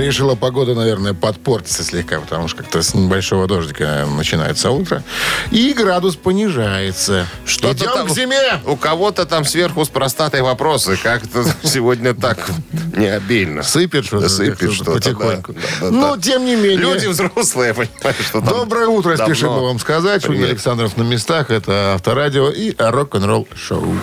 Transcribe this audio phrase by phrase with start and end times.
[0.00, 5.02] Решила погода, наверное, подпортиться слегка, потому что как-то с небольшого дождика начинается утро.
[5.50, 7.26] И градус понижается.
[7.44, 8.60] Что-то Идем там к зиме.
[8.66, 10.98] У кого-то там сверху с простотой вопросы.
[11.02, 12.38] Как-то сегодня так
[12.96, 13.62] не обильно.
[13.62, 14.28] Сыпет что-то.
[14.28, 15.52] Сыпет что-то, Потихоньку.
[15.52, 16.76] да, да, да, ну, тем не менее.
[16.76, 20.24] Люди взрослые, понимаешь, что там Доброе утро, давно спешим вам сказать.
[20.24, 20.44] Шунин.
[20.44, 21.50] Александров на местах.
[21.50, 23.94] Это Авторадио и рок-н-ролл шоу.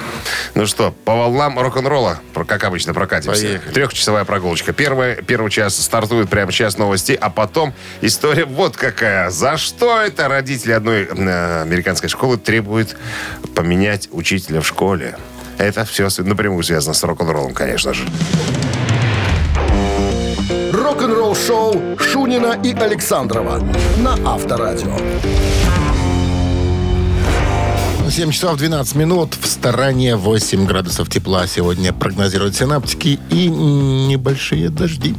[0.56, 3.42] Ну что, по волнам рок-н-ролла, как обычно, прокатимся.
[3.42, 3.74] Поехали.
[3.74, 4.74] Трехчасовая прогулочка.
[4.74, 9.30] Первая, первый час стартует прямо сейчас новости, а потом история вот какая.
[9.30, 12.96] За что это родители одной э, американской школы требуют
[13.56, 15.18] поменять учителя в школе?
[15.58, 18.04] Это все напрямую связано с рок-н-роллом, конечно же.
[20.72, 23.62] Рок-н-ролл-шоу Шунина и Александрова
[23.98, 24.98] на Авторадио.
[28.12, 29.36] 7 часов 12 минут.
[29.40, 35.16] В стороне 8 градусов тепла сегодня прогнозируют синаптики и небольшие дожди.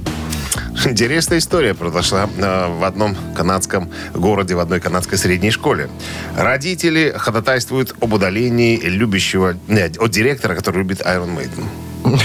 [0.85, 5.89] Интересная история произошла э, в одном канадском городе, в одной канадской средней школе.
[6.37, 9.57] Родители ходатайствуют об удалении любящего...
[9.69, 12.19] Нет, от директора, который любит Iron Maiden.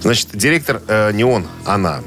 [0.00, 2.00] Значит, директор э, не он, она.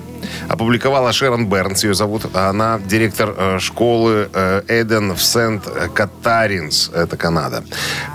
[0.49, 2.35] Опубликовала Шерон Бернс, ее зовут.
[2.35, 7.63] Она директор э, школы э, Эден в Сент-Катаринс, это Канада.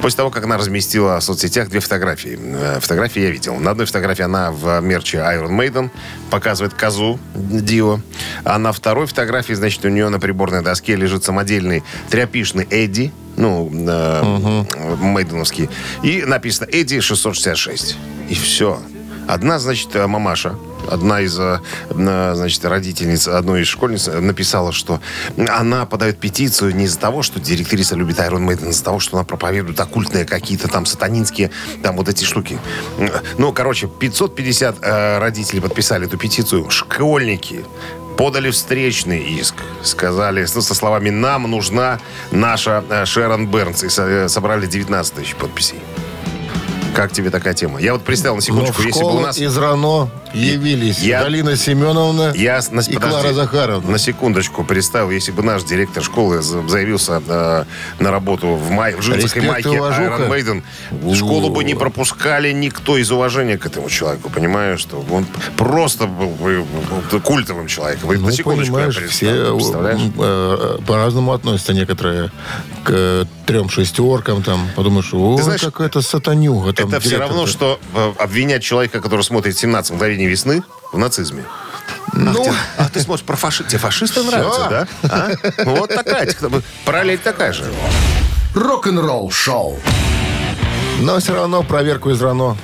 [0.01, 2.39] После того, как она разместила в соцсетях две фотографии.
[2.41, 3.57] Э, фотографии я видел.
[3.57, 5.91] На одной фотографии она в мерче Iron Maiden
[6.31, 8.01] показывает козу Дио.
[8.45, 13.71] А на второй фотографии, значит, у нее на приборной доске лежит самодельный тряпишный Эдди, ну,
[13.73, 14.65] э,
[15.01, 15.69] мейденовский.
[16.03, 17.97] И написано Эдди 666.
[18.29, 18.81] И все.
[19.29, 20.57] Одна, значит, мамаша,
[20.91, 25.01] одна из, э, значит, родительниц одной из школьниц написала, что
[25.37, 29.17] она подает петицию не из-за того, что директриса любит Iron Maiden, а из-за того, что
[29.17, 31.51] она проповедует оккультные какие-то там сатанинские,
[31.83, 32.59] там вот эти штуки.
[33.39, 36.71] Ну, короче, 550 э, родителей подписали эту петицию.
[36.71, 37.65] Школьники
[38.17, 39.55] подали встречный иск.
[39.83, 41.99] Сказали, ну, со словами «Нам нужна
[42.31, 43.83] наша э, Шерон Бернс».
[43.83, 45.79] И со- э, собрали 19 тысяч подписей.
[46.95, 47.81] Как тебе такая тема?
[47.81, 49.39] Я вот представил на секундочку, в если бы у нас...
[49.39, 52.97] из РАНО явились Я- Галина Семеновна Я и подожди.
[52.99, 53.91] Клара Захаровна.
[53.91, 57.65] На секундочку представил, если бы наш директор школы за- заявился э,
[57.99, 59.69] на работу в, май, в джинсах Респект и майке.
[59.69, 65.27] Iron Maiden, школу бы не пропускали никто из уважения к этому человеку, понимаешь, что он
[65.57, 66.65] просто был бы
[67.25, 68.11] культовым человеком.
[68.13, 70.01] Ну, на секундочку я понимаешь, представил, все представляешь?
[70.19, 72.31] э, э, по-разному относятся некоторые
[72.85, 74.43] к э, трем шестеркам.
[74.43, 76.73] Там, подумаешь, о, какая-то сатанюга.
[76.73, 77.79] Там, Это все равно, что
[78.19, 80.63] обвинять человека, который смотрит «17 мгновений весны»
[80.93, 81.45] в нацизме.
[82.15, 82.45] Ну,
[82.77, 83.69] А ты смотришь про фашистов.
[83.69, 84.89] Тебе фашисты нравятся, да?
[85.05, 85.31] А?
[85.65, 86.29] Вот такая.
[86.85, 87.65] Параллель такая же.
[88.55, 89.79] Рок-н-ролл-шоу.
[91.01, 92.57] но все равно проверку из РАНО.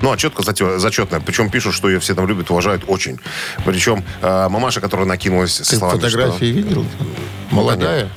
[0.00, 0.42] Ну, а четко
[0.78, 1.20] зачетная.
[1.20, 3.18] Причем пишут, что ее все там любят, уважают очень.
[3.66, 6.86] Причем э, мамаша, которая накинулась со Ты словами, фотографии видел?
[7.50, 8.08] Молодая?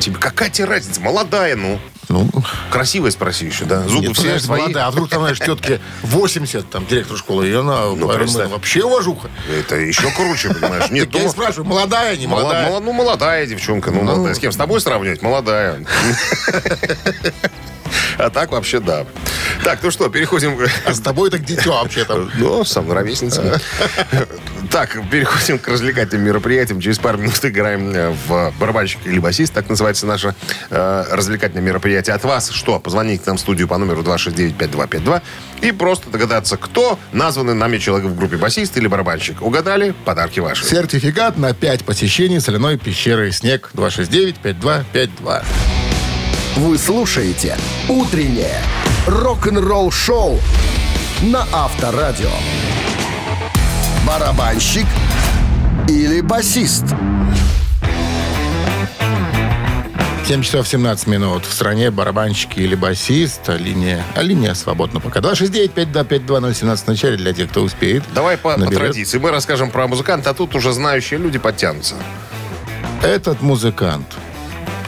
[0.00, 1.00] Тебе какая тебе разница?
[1.00, 1.78] Молодая, ну.
[2.08, 2.28] Ну,
[2.72, 3.82] Красивая, спроси еще, да?
[3.86, 4.60] Зубы нет, все понимаешь, свои.
[4.62, 4.86] молодая.
[4.86, 8.50] А вдруг там, знаешь, тетке 80, там, директор школы, и она Ну, Iron представь.
[8.50, 9.30] Вообще уважуха.
[9.48, 10.90] Это еще круче, понимаешь?
[10.90, 12.66] Нет, я и дома- спрашиваю, молодая, не Мала- молодая?
[12.68, 13.92] мала- ну, молодая девчонка.
[13.92, 14.34] Ну, молодая.
[14.34, 14.50] С кем?
[14.50, 15.22] С тобой сравнивать?
[15.22, 15.84] Молодая.
[18.18, 19.06] А так вообще да.
[19.64, 20.58] Так, ну что, переходим...
[20.84, 22.30] А с тобой так дитё вообще там.
[22.36, 23.60] Ну, сам ровесница.
[24.70, 26.80] Так, переходим к развлекательным мероприятиям.
[26.80, 29.52] Через пару минут играем э, в барабанщик или басист.
[29.52, 30.34] Так называется наше
[30.70, 32.14] э, развлекательное мероприятие.
[32.14, 32.78] От вас что?
[32.78, 35.22] Позвоните к нам в студию по номеру 269-5252
[35.62, 39.42] и просто догадаться, кто названный нами человек в группе басист или барабанщик.
[39.42, 39.94] Угадали?
[40.04, 40.64] Подарки ваши.
[40.64, 45.44] Сертификат на 5 посещений соляной пещеры «Снег» 269-5252.
[46.56, 47.56] Вы слушаете
[47.88, 48.60] «Утреннее
[49.06, 50.40] рок-н-ролл-шоу»
[51.22, 52.30] на Авторадио.
[54.06, 54.86] Барабанщик
[55.88, 56.84] или басист?
[60.26, 61.44] 7 часов 17 минут.
[61.44, 63.48] В стране барабанщики или басист.
[63.48, 65.20] А линия, а линия свободна пока.
[65.20, 68.04] 269-5252-017 в начале для тех, кто успеет.
[68.14, 69.18] Давай по, по традиции.
[69.18, 71.94] Мы расскажем про музыканта, а тут уже знающие люди подтянутся.
[73.02, 74.06] Этот музыкант,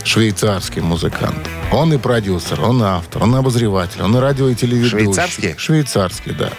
[0.04, 4.54] швейцарский музыкант, он и продюсер, он и автор, он и обозреватель, он и радио и
[4.54, 4.98] телеведущий.
[4.98, 5.54] Швейцарский?
[5.56, 6.50] Швейцарский, да.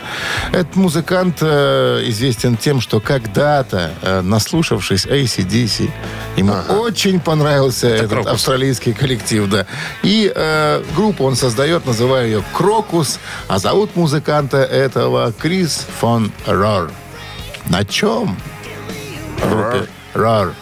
[0.51, 5.91] Этот музыкант э, известен тем, что когда-то, э, наслушавшись ACDC,
[6.37, 8.31] ему очень понравился этот Крокус.
[8.31, 9.65] австралийский коллектив, да.
[10.03, 16.91] И э, группу он создает, называя ее «Крокус», а зовут музыканта этого Крис фон Рор.
[17.69, 18.37] На чем?
[19.49, 20.53] Группе Рор.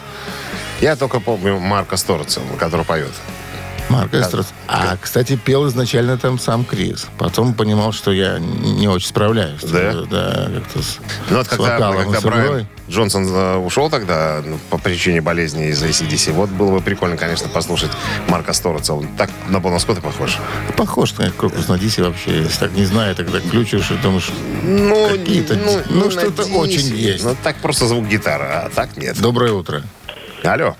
[0.82, 3.12] Я только помню Марка Сторца, который поет.
[3.88, 4.46] Марк Эстрос.
[4.68, 7.06] А, кстати, пел изначально там сам Крис.
[7.18, 9.60] Потом понимал, что я не очень справляюсь.
[9.62, 9.92] Да?
[10.10, 10.98] Да, как-то с,
[11.30, 12.20] Ну вот с когда, вокалом, когда.
[12.30, 17.16] Брайан Джонсон э, ушел тогда ну, по причине болезни из ACDC, вот было бы прикольно,
[17.16, 17.90] конечно, послушать
[18.28, 18.94] Марка Стороца.
[18.94, 20.38] Он так на Бона Скотта похож.
[20.76, 22.42] Похож на Крокус на Дисе вообще.
[22.42, 24.30] Если так не знаю, тогда включишь и думаешь,
[24.62, 25.54] Ну, Какие-то-
[25.90, 26.58] ну, не что-то надейся.
[26.58, 27.24] очень есть.
[27.24, 29.20] Ну, так просто звук гитары, а так нет.
[29.20, 29.82] доброе утро.
[30.44, 30.76] Алло.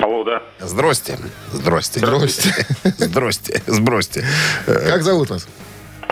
[0.00, 0.42] Алло, да.
[0.60, 1.18] Здрасте.
[1.52, 2.00] Здрасте.
[2.06, 2.54] Здрасте.
[2.98, 3.62] Здрасте.
[3.66, 4.24] Сбросьте.
[4.66, 5.46] Как зовут вас?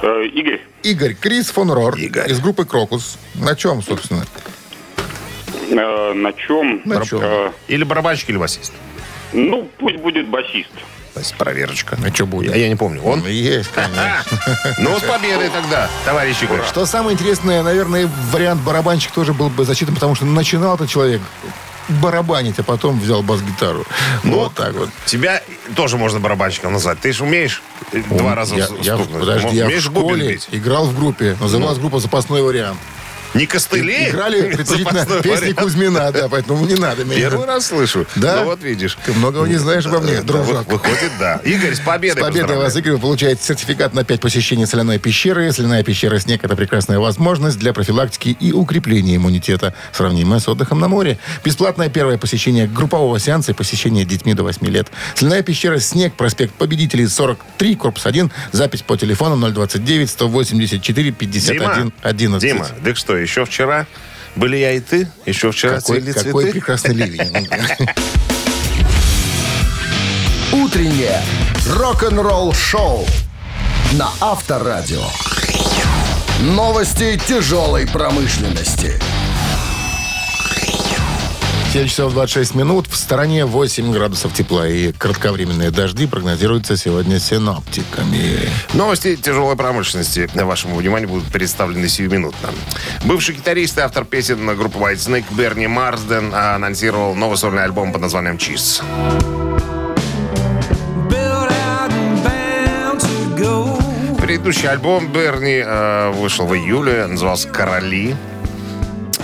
[0.01, 2.31] Э, Игорь, Игорь Крис фон Рор Игорь.
[2.31, 3.19] из группы Крокус.
[3.35, 4.25] На чем, собственно?
[5.71, 6.83] э, на чем?
[6.85, 7.21] На чем?
[7.23, 8.73] Э, Или барабанщик, или басист.
[9.33, 10.71] ну, пусть будет басист.
[11.15, 11.99] То есть проверочка.
[12.03, 12.53] А что будет?
[12.55, 13.03] Я, я не помню.
[13.03, 13.27] Он?
[13.27, 14.25] Есть, конечно.
[14.79, 16.63] Ну, с победой тогда, товарищ Игорь.
[16.69, 21.21] Что самое интересное, наверное, вариант барабанщик тоже был бы засчитан, потому что начинал этот человек
[21.89, 23.85] барабанить, а потом взял бас-гитару.
[24.25, 24.89] Ну, вот так вот.
[25.07, 25.43] Тебя
[25.77, 27.01] тоже можно барабанщиком назвать.
[27.01, 27.63] Ты же умеешь
[27.93, 29.21] э, два Он- раза я, с- я, стукнуть.
[29.21, 31.37] подожди, я в школе играл в группе.
[31.41, 32.79] Называлась группа «Запасной вариант».
[33.35, 34.09] Не костыли?
[34.11, 35.53] Играли предпочтительно Запасной песни.
[35.53, 37.17] Кузьмина, да, поэтому не надо меня.
[37.31, 38.07] Первый раз слышу.
[38.17, 38.37] Да?
[38.41, 38.99] Ну, вот видишь.
[39.07, 40.67] Ты многого не знаешь обо мне, Да, дружок.
[40.69, 41.37] вы- Выходит, да.
[41.45, 42.61] Игорь, с С победой победой поздравляю.
[42.61, 45.51] вас, Игорь, вы получаете сертификат на 5 посещений соляной пещеры.
[45.53, 50.89] Соляная пещера «Снег»— это прекрасная возможность для профилактики и укрепления иммунитета, сравнимая с отдыхом на
[50.89, 51.19] море.
[51.45, 54.89] Бесплатное первое посещение группового сеанса и посещение детьми до 8 лет.
[55.15, 58.31] Соляная пещера «Снег», проспект Победителей, 43, корпус 1.
[58.53, 62.41] Запись по телефону 029 184 51 Дима, 11.
[62.49, 63.87] Дима, так что, еще вчера
[64.37, 65.09] были я и ты?
[65.27, 66.53] Еще вчера Какой, цвели какой цветы?
[66.53, 67.49] прекрасный ливень.
[70.53, 71.21] Утреннее
[71.69, 73.07] рок-н-ролл-шоу
[73.93, 75.05] на Авторадио.
[76.41, 78.99] Новости тяжелой промышленности.
[81.73, 82.87] 7 часов 26 минут.
[82.87, 88.41] В стороне 8 градусов тепла и кратковременные дожди прогнозируются сегодня синоптиками.
[88.75, 92.51] Новости тяжелой промышленности вашему вниманию будут представлены сиюминутно.
[93.07, 98.03] Бывший гитарист и автор песен группы White Snake Берни Марсден анонсировал новый сольный альбом под
[98.03, 98.83] названием «Чиз».
[104.21, 108.15] Предыдущий альбом Берни э, вышел в июле, назывался «Короли».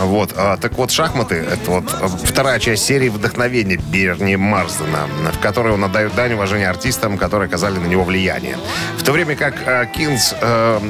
[0.00, 5.38] Вот, а, так вот, шахматы— это вот э, вторая часть серии вдохновения Берни Марсдена, в
[5.40, 8.56] которой он отдает дань уважения артистам, которые оказали на него влияние.
[8.96, 10.80] В то время как э, Kings э,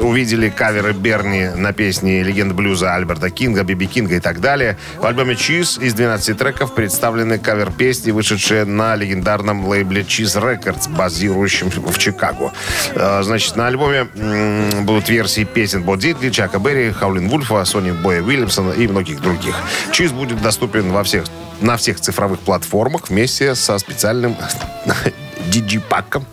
[0.00, 5.06] увидели каверы Берни на песни «Легенда блюза» Альберта Кинга, Биби Кинга и так далее, в
[5.06, 11.98] альбоме «Chess» из 12 треков представлены кавер-песни, вышедшие на легендарном лейбле «Chess Records», базирующем в
[11.98, 12.52] Чикаго.
[12.94, 14.04] Э, Значит, на альбоме
[14.82, 19.54] будут версии песен Бо Дитли, Чака Берри, Хаулин Вульфа, Сони Боя Уильямсона и многих других.
[19.92, 21.24] Чиз будет доступен во всех,
[21.60, 24.36] на всех цифровых платформах вместе со специальным
[25.50, 26.24] диджипаком,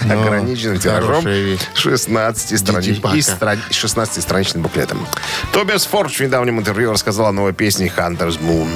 [0.00, 1.60] ограниченным тиражом хорошая вещь.
[1.74, 2.84] 16 странич...
[2.86, 3.16] Диджипака.
[3.16, 5.06] и стра- 16-страничным буклетом.
[5.52, 8.68] Тобиас Фордж в недавнем интервью рассказал о новой песне «Hunter's Moon».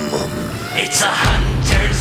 [0.76, 1.96] It's a hunter's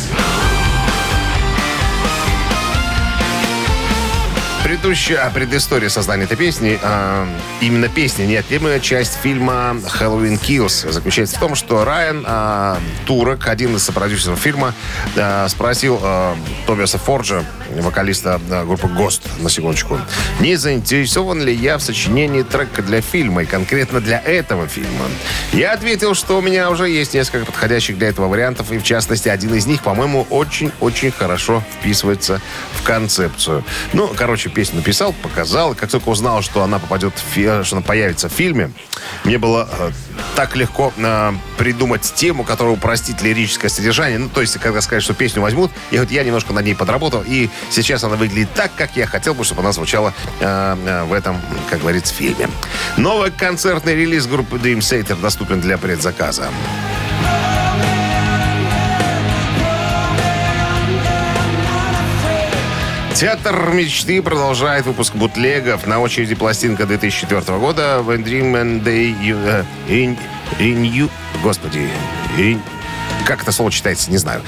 [4.64, 7.26] Предыдущая а, предыстория создания этой песни, а,
[7.62, 13.76] именно песня, неотъемлемая часть фильма «Хэллоуин Kills» заключается в том, что Райан а, Турок, один
[13.76, 14.74] из сопродюсеров фильма,
[15.16, 16.36] а, спросил а,
[16.66, 17.44] Тобиаса Форджа,
[17.80, 19.98] вокалиста а, группы «Гост», на секундочку,
[20.40, 25.06] не заинтересован ли я в сочинении трека для фильма, и конкретно для этого фильма.
[25.52, 29.28] Я ответил, что у меня уже есть несколько подходящих для этого вариантов, и в частности,
[29.28, 32.40] один из них, по-моему, очень-очень хорошо вписывается
[32.74, 33.64] в концепцию.
[33.92, 35.74] Ну, короче, песню написал, показал.
[35.74, 38.72] Как только узнал, что она попадет в что она появится в фильме,
[39.24, 39.90] мне было э,
[40.36, 44.18] так легко э, придумать тему, которая упростит лирическое содержание.
[44.18, 47.22] Ну, то есть, когда сказать, что песню возьмут, я, вот, я немножко над ней подработал,
[47.26, 51.12] и сейчас она выглядит так, как я хотел бы, чтобы она звучала э, э, в
[51.12, 52.48] этом, как говорится, фильме.
[52.96, 56.48] Новый концертный релиз группы Dream Theater доступен для предзаказа.
[63.14, 65.86] Театр мечты продолжает выпуск бутлегов.
[65.88, 70.16] На очереди пластинка 2004 года «When Dream and You- э, in,
[70.60, 71.10] in You...»
[71.42, 71.90] Господи,
[72.36, 72.60] in-
[73.28, 74.40] как это слово читается, не знаю.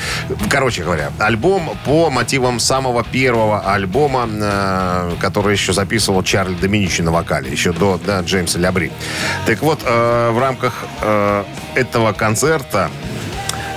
[0.49, 7.13] Короче говоря, альбом по мотивам самого первого альбома, э, который еще записывал Чарли Доминичи на
[7.13, 8.91] вокале, еще до да, Джеймса Лябри.
[9.45, 11.45] Так вот, э, в рамках э,
[11.75, 12.91] этого концерта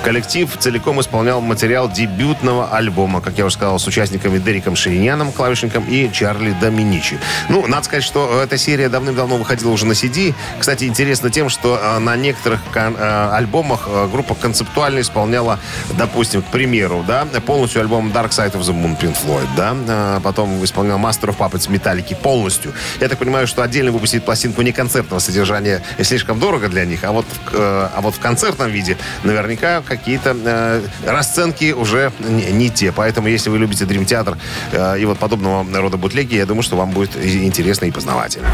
[0.04, 5.86] коллектив целиком исполнял материал дебютного альбома, как я уже сказал, с участниками Дериком Шириняном, клавишником,
[5.86, 7.18] и Чарли Доминичи.
[7.50, 10.34] Ну, надо сказать, что эта серия давным-давно выходила уже на CD.
[10.60, 15.60] Кстати, интересно тем, что э, на некоторых э, альбомах э, группа концептуально исполняла,
[15.98, 20.64] допустим, к примеру, да, полностью альбом Dark Side of the Moon Pink Floyd, да, потом
[20.66, 22.74] исполнял Master of Puppets Металлики полностью.
[23.00, 27.12] Я так понимаю, что отдельно выпустить пластинку не концертного содержания слишком дорого для них, а
[27.14, 32.92] вот, а вот в концертном виде наверняка какие-то э, расценки уже не, не те.
[32.92, 34.38] Поэтому, если вы любите Dream Theater
[34.72, 38.50] э, и вот подобного рода бутлеги, я думаю, что вам будет интересно и познавательно.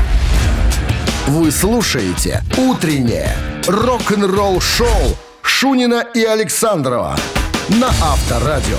[1.27, 3.35] Вы слушаете «Утреннее
[3.67, 7.17] рок-н-ролл-шоу» Шунина и Александрова
[7.69, 8.77] на Авторадио.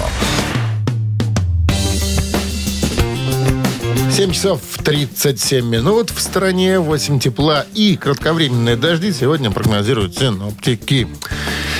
[4.20, 11.08] 7 часов 37 минут в стране, 8 тепла и кратковременные дожди сегодня прогнозируют синоптики.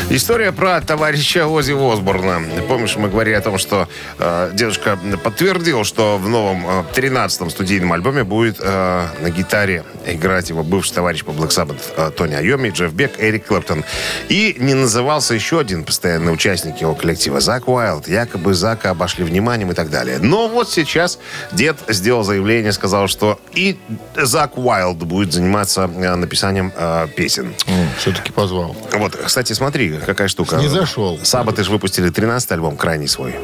[0.09, 2.43] История про товарища Ози Осборна.
[2.67, 7.93] Помнишь, мы говорили о том, что э, дедушка подтвердил, что в новом э, 13-м студийном
[7.93, 12.71] альбоме будет э, на гитаре играть его бывший товарищ по Black Sabbath э, Тони Айоми,
[12.71, 13.85] Джефф Бек, Эрик Клэптон.
[14.29, 18.09] И не назывался еще один постоянный участник его коллектива, Зак Уайлд.
[18.09, 20.19] Якобы Зака обошли вниманием и так далее.
[20.19, 21.21] Но вот сейчас
[21.53, 23.77] дед сделал заявление, сказал, что и
[24.17, 27.53] Зак Уайлд будет заниматься э, написанием э, песен.
[27.99, 28.77] Все-таки позвал.
[28.93, 30.57] Вот, кстати, смотри, какая штука.
[30.57, 31.19] Не зашел.
[31.23, 33.35] Сабаты же выпустили 13 альбом, крайний свой.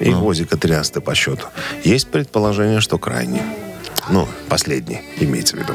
[0.00, 1.46] И Озика 13 по счету.
[1.84, 3.42] Есть предположение, что крайний.
[4.10, 5.72] Ну, последний, имеется в виду.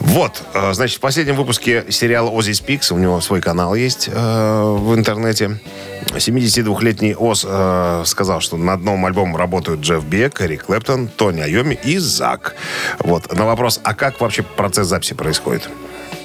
[0.00, 4.12] Вот, э, значит, в последнем выпуске сериала «Ози Спикс», у него свой канал есть э,
[4.14, 5.60] в интернете,
[6.06, 11.78] 72-летний Оз э, сказал, что над новым альбомом работают Джефф Бек, Эрик Клэптон, Тони Айоми
[11.84, 12.54] и Зак.
[12.98, 15.68] Вот, на вопрос, а как вообще процесс записи происходит?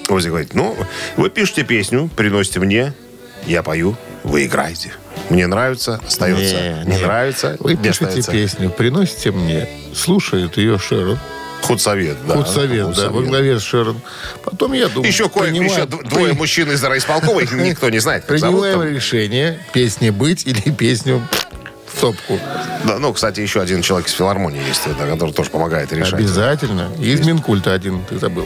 [0.08, 0.76] Ози говорит, ну,
[1.18, 2.94] вы пишете песню, приносите мне,
[3.46, 4.92] я пою, вы играете.
[5.30, 6.84] Мне нравится, остается.
[6.86, 8.32] Не, нравится, Вы не пишете остается.
[8.32, 11.18] песню, приносите мне, слушает ее Шерон.
[11.64, 12.36] Худсовет, да.
[12.36, 14.00] Худсовет, да, во главе с Шерон.
[14.44, 17.98] Потом, я думаю, Еще, кое, принимаем- еще двое при- мужчин из райисполкома, их никто не
[18.00, 18.28] знает.
[18.28, 21.28] Принимаем решение, песне быть или песню
[21.96, 22.40] в топку.
[22.86, 26.14] Да, ну, кстати, еще один человек из филармонии есть, да, который тоже помогает решать.
[26.14, 26.90] Обязательно.
[27.00, 28.46] И Из Минкульта один, ты забыл.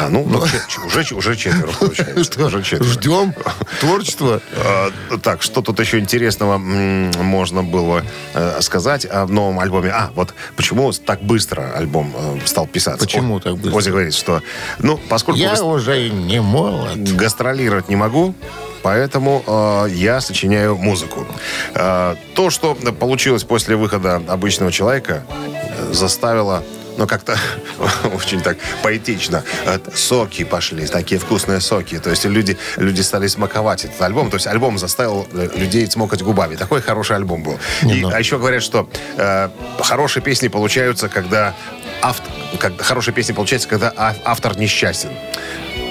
[0.00, 0.26] А, ну,
[0.68, 2.44] че- уже, уже четверо получается.
[2.46, 2.84] Уже четверо.
[2.90, 3.34] Ждем
[3.80, 4.40] творчества.
[4.64, 4.90] А,
[5.22, 8.02] Так, что тут еще интересного можно было
[8.34, 9.90] э, сказать о новом альбоме?
[9.90, 13.06] А, вот почему так быстро альбом э, стал писаться?
[13.06, 13.76] Почему так быстро?
[13.78, 14.42] Ози говорит, что,
[14.78, 16.98] ну, поскольку Я уже не молод.
[17.14, 18.34] гастролировать не могу,
[18.82, 21.26] поэтому э, я сочиняю музыку.
[21.74, 26.62] Э, то, что получилось после выхода «Обычного человека», э, заставило
[26.98, 27.38] ну, как-то
[28.14, 29.44] очень так поэтично.
[29.64, 31.98] Э, Соки пошли, такие вкусные соки.
[31.98, 34.30] То есть люди, люди стали смаковать этот альбом.
[34.30, 36.56] То есть альбом заставил э, людей смокать губами.
[36.56, 37.58] Такой хороший альбом был.
[37.82, 39.48] И, а еще говорят, что э,
[39.80, 41.54] хорошие песни получаются, когда
[42.02, 45.10] автор, когда, хорошие песни получаются, когда а- автор несчастен.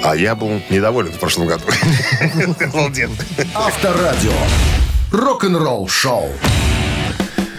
[0.03, 1.63] А я был недоволен в прошлом году.
[3.55, 4.31] Авторадио.
[5.11, 6.29] Рок-н-ролл шоу.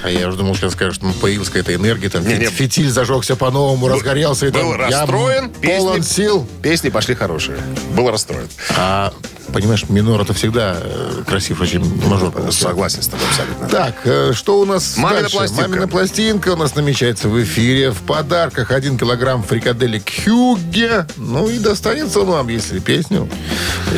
[0.05, 2.47] А я уже думал, сейчас скажешь, что появилась какая-то энергия, там Не-не.
[2.47, 4.47] фитиль зажегся по-новому, разгорелся.
[4.47, 6.49] И Был там, я расстроен, полон песни, сил.
[6.63, 7.59] песни пошли хорошие.
[7.95, 8.49] Был расстроен.
[8.77, 9.13] А,
[9.53, 12.33] понимаешь, минор это всегда э, красив очень мажор.
[12.53, 13.69] Согласен с тобой абсолютно.
[13.69, 15.37] Так, э, что у нас Мамина дальше?
[15.37, 15.69] пластинка.
[15.69, 17.91] Мамина пластинка у нас намечается в эфире.
[17.91, 21.07] В подарках один килограмм фрикаделек Хюгге.
[21.17, 23.29] Ну и достанется он вам, если песню.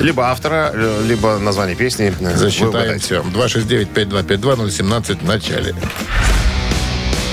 [0.00, 2.14] Либо автора, э, либо название песни.
[2.35, 3.23] Засчитаем все.
[3.23, 5.75] 269-5252-017 в начале.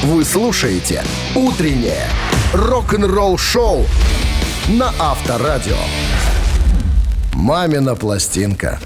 [0.04, 1.04] Вы слушаете
[1.36, 2.08] «Утреннее
[2.54, 3.86] рок-н-ролл шоу»
[4.68, 5.78] на Авторадио.
[7.40, 8.80] «Мамина пластинка».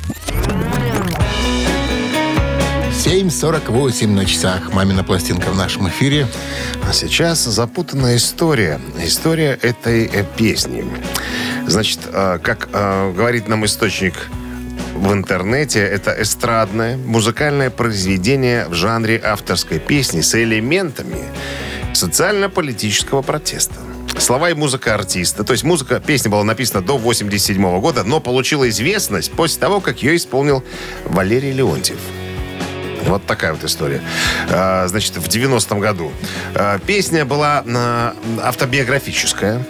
[2.92, 4.74] 7.48 на часах.
[4.74, 6.28] Мамина пластинка в нашем эфире.
[6.86, 8.82] А сейчас запутанная история.
[9.02, 10.84] История этой э, песни.
[11.66, 14.28] Значит, э, как э, говорит нам источник
[14.96, 21.24] в интернете, это эстрадное музыкальное произведение в жанре авторской песни с элементами
[21.94, 23.76] социально-политического протеста.
[24.22, 25.44] Слова и музыка артиста.
[25.44, 30.04] То есть музыка, песня была написана до 87 года, но получила известность после того, как
[30.04, 30.64] ее исполнил
[31.06, 31.98] Валерий Леонтьев.
[33.08, 34.00] Вот такая вот история.
[34.48, 36.12] А, Значит, в 90-м году.
[36.54, 39.66] А, Песня была а, автобиографическая.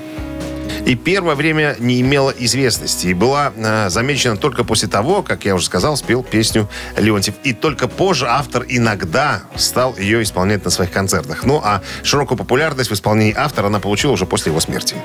[0.86, 3.08] И первое время не имела известности.
[3.08, 7.36] И была э, замечена только после того, как я уже сказал, спел песню Леонтьев.
[7.44, 11.44] И только позже автор иногда стал ее исполнять на своих концертах.
[11.44, 14.96] Ну, а широкую популярность в исполнении автора она получила уже после его смерти.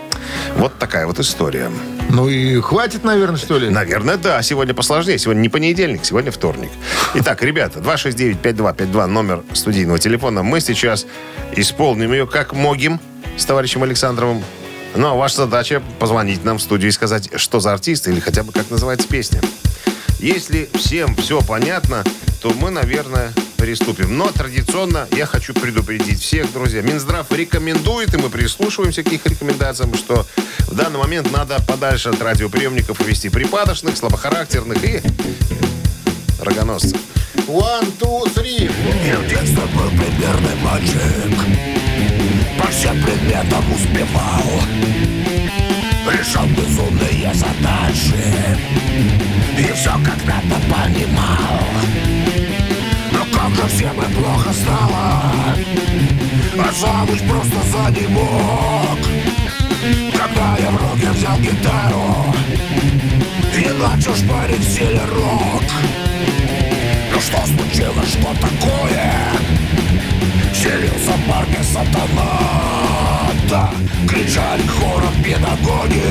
[0.57, 1.71] Вот такая вот история.
[2.09, 3.69] Ну и хватит, наверное, что ли?
[3.69, 4.43] Наверное, да.
[4.43, 5.19] Сегодня посложнее.
[5.19, 6.71] Сегодня не понедельник, сегодня вторник.
[7.15, 10.43] Итак, ребята, 269-5252, номер студийного телефона.
[10.43, 11.07] Мы сейчас
[11.55, 13.01] исполним ее как могим
[13.37, 14.43] с товарищем Александровым.
[14.97, 18.43] Ну, а ваша задача позвонить нам в студию и сказать, что за артист или хотя
[18.43, 19.43] бы как называется песня.
[20.19, 22.03] Если всем все понятно,
[22.41, 24.17] то мы, наверное, приступим.
[24.17, 26.81] Но традиционно я хочу предупредить всех, друзья.
[26.81, 30.27] Минздрав рекомендует, и мы прислушиваемся к их рекомендациям, что
[30.61, 35.03] в данный момент надо подальше от радиоприемников увести припадочных, слабохарактерных и
[36.41, 36.99] рогоносцев.
[37.47, 38.73] One, two, three.
[39.07, 41.96] Я в детстве был примерный мальчик
[42.77, 44.61] всем предметам успевал.
[46.13, 48.23] Решал безумные задачи
[49.59, 51.61] И все когда-то понимал.
[53.13, 55.23] Но как же всем и плохо стало.
[56.59, 58.99] А забыть просто за не мог
[60.13, 62.35] Когда я в руки взял гитару
[63.55, 65.63] И начал шпарить в стиле рок.
[67.13, 69.36] Ну что случилось, что такое?
[70.67, 72.41] Селился в парке сатана!
[73.49, 73.71] Да,
[74.09, 76.03] кричали хором педагоги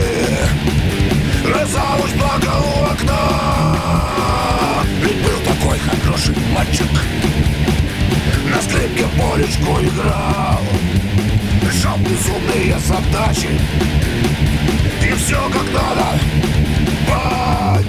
[1.44, 4.02] Раздалось благо у окна!
[5.02, 6.88] Ведь был такой хороший мальчик
[8.50, 10.64] На скрипке полечку играл.
[11.62, 13.50] Решал безумные задачи
[15.04, 16.18] И все как надо
[17.10, 17.84] Понимал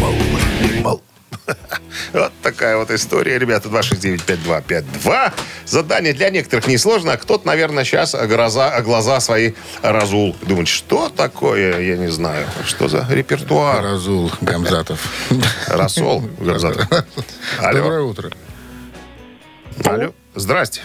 [0.00, 1.00] Понимал
[2.54, 3.68] такая вот история, ребята.
[3.68, 5.32] 269-5252.
[5.66, 10.36] Задание для некоторых несложно, а кто-то, наверное, сейчас глаза, глаза свои разул.
[10.42, 12.46] Думает, что такое, я не знаю.
[12.64, 13.82] Что за репертуар?
[13.82, 15.00] Разул Гамзатов.
[15.68, 16.22] Рассол.
[16.38, 16.88] Гамзатов.
[17.58, 18.08] Доброе Алло.
[18.08, 18.30] утро.
[19.84, 20.14] Алло.
[20.34, 20.82] Здрасте.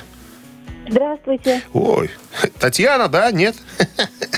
[0.90, 2.10] Здравствуйте, Ой.
[2.58, 3.32] Татьяна, да?
[3.32, 3.56] Нет?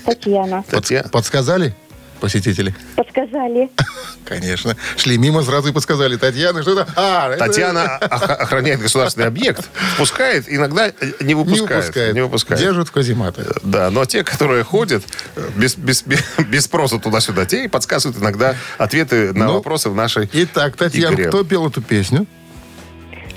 [0.05, 0.65] Татьяна.
[0.69, 1.07] Татьяна.
[1.07, 1.73] Подсказали
[2.21, 2.73] посетители?
[2.95, 3.69] Подсказали.
[4.25, 4.77] Конечно.
[4.95, 6.15] Шли мимо, сразу и подсказали.
[6.15, 6.87] Татьяна, что это?
[6.95, 10.87] А, Татьяна ох- охраняет государственный объект, впускает, иногда
[11.19, 11.69] не не выпускает.
[11.85, 12.13] выпускает.
[12.15, 12.61] Не выпускает.
[12.61, 13.45] Держат в казематы.
[13.63, 15.03] Да, но те, которые ходят
[15.35, 19.89] э, без, без, без, без спроса туда-сюда, те и подсказывают иногда ответы на Ну, вопросы
[19.89, 21.27] в нашей Итак, Татьяна, игре.
[21.27, 22.25] кто пел эту песню?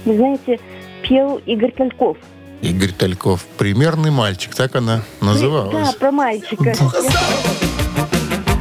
[0.05, 0.61] Вы знаете,
[1.03, 2.19] пел Игорь Тальков.
[2.61, 3.45] Игорь Тальков.
[3.58, 5.95] Примерный мальчик, так она Да, называлась.
[5.97, 6.75] про мальчика.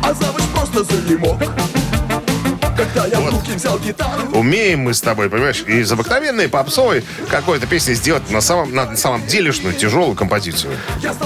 [0.04, 1.42] А завуч просто залимок
[2.76, 7.68] Когда я в руки взял гитару Умеем мы с тобой, понимаешь, из обыкновенной попсовой какой-то
[7.68, 10.74] песни сделать на самом, на самом делешную, тяжелую композицию.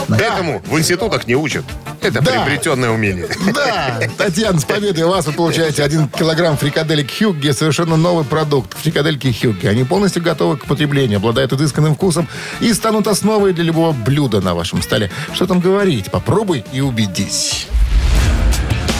[0.09, 1.63] Этому в институтах не учат.
[2.01, 2.31] Это Да.
[2.31, 3.27] приобретенное умение.
[3.53, 8.77] Да, Татьяна, с победой вас вы получаете один килограмм фрикаделек Хьюгги, совершенно новый продукт.
[8.77, 9.67] Фрикадельки Хьюгги.
[9.67, 12.27] Они полностью готовы к потреблению, обладают изысканным вкусом
[12.59, 15.09] и станут основой для любого блюда на вашем столе.
[15.33, 16.11] Что там говорить?
[16.11, 17.67] Попробуй и убедись.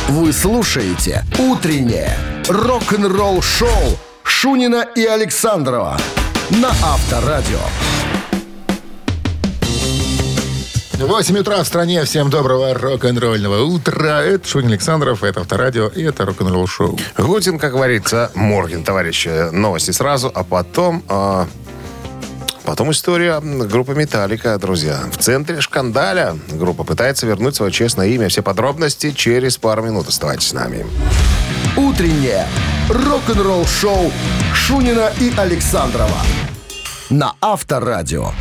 [0.10, 2.17] Вы слушаете «Утреннее
[2.48, 5.98] рок-н-ролл-шоу» Шунина и Александрова
[6.50, 7.60] на Авторадио.
[10.93, 12.06] 8 утра в стране.
[12.06, 14.24] Всем доброго рок-н-ролльного утра.
[14.24, 16.98] Это Шунин Александров, это Авторадио, и это рок-н-ролл шоу.
[17.17, 19.52] Гутин, как говорится, Морген, товарищи.
[19.52, 21.04] Новости сразу, а потом...
[21.10, 21.48] а,
[22.67, 24.99] Потом история группы «Металлика», друзья.
[25.10, 28.27] В центре шкандаля группа пытается вернуть свое честное имя.
[28.27, 30.10] Все подробности через пару минут.
[30.10, 30.86] Оставайтесь с нами.
[31.77, 32.45] «Утреннее
[32.89, 34.12] рок-н-ролл-шоу»
[34.53, 36.21] Шунина и Александрова
[37.10, 38.32] на Авторадио.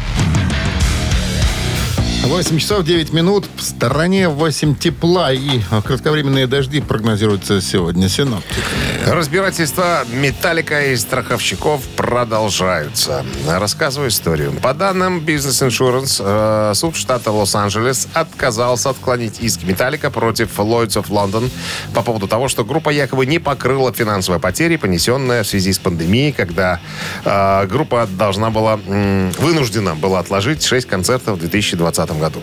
[2.26, 3.48] 8 часов 9 минут.
[3.56, 8.64] В стороне 8 тепла и кратковременные дожди прогнозируются сегодня синоптиками.
[9.06, 13.24] Разбирательства «Металлика» и страховщиков продолжаются.
[13.46, 14.52] Рассказываю историю.
[14.60, 21.08] По данным Business Insurance, э, суд штата Лос-Анджелес отказался отклонить иск «Металлика» против Lloyds of
[21.08, 21.48] London
[21.94, 26.32] по поводу того, что группа якобы не покрыла финансовые потери, понесенные в связи с пандемией,
[26.32, 26.80] когда
[27.24, 32.42] э, группа должна была, вынуждена была отложить 6 концертов в 2020 году.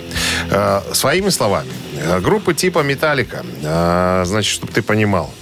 [0.50, 5.34] Э, своими словами, э, группы типа «Металлика», э, значит, чтобы ты понимал,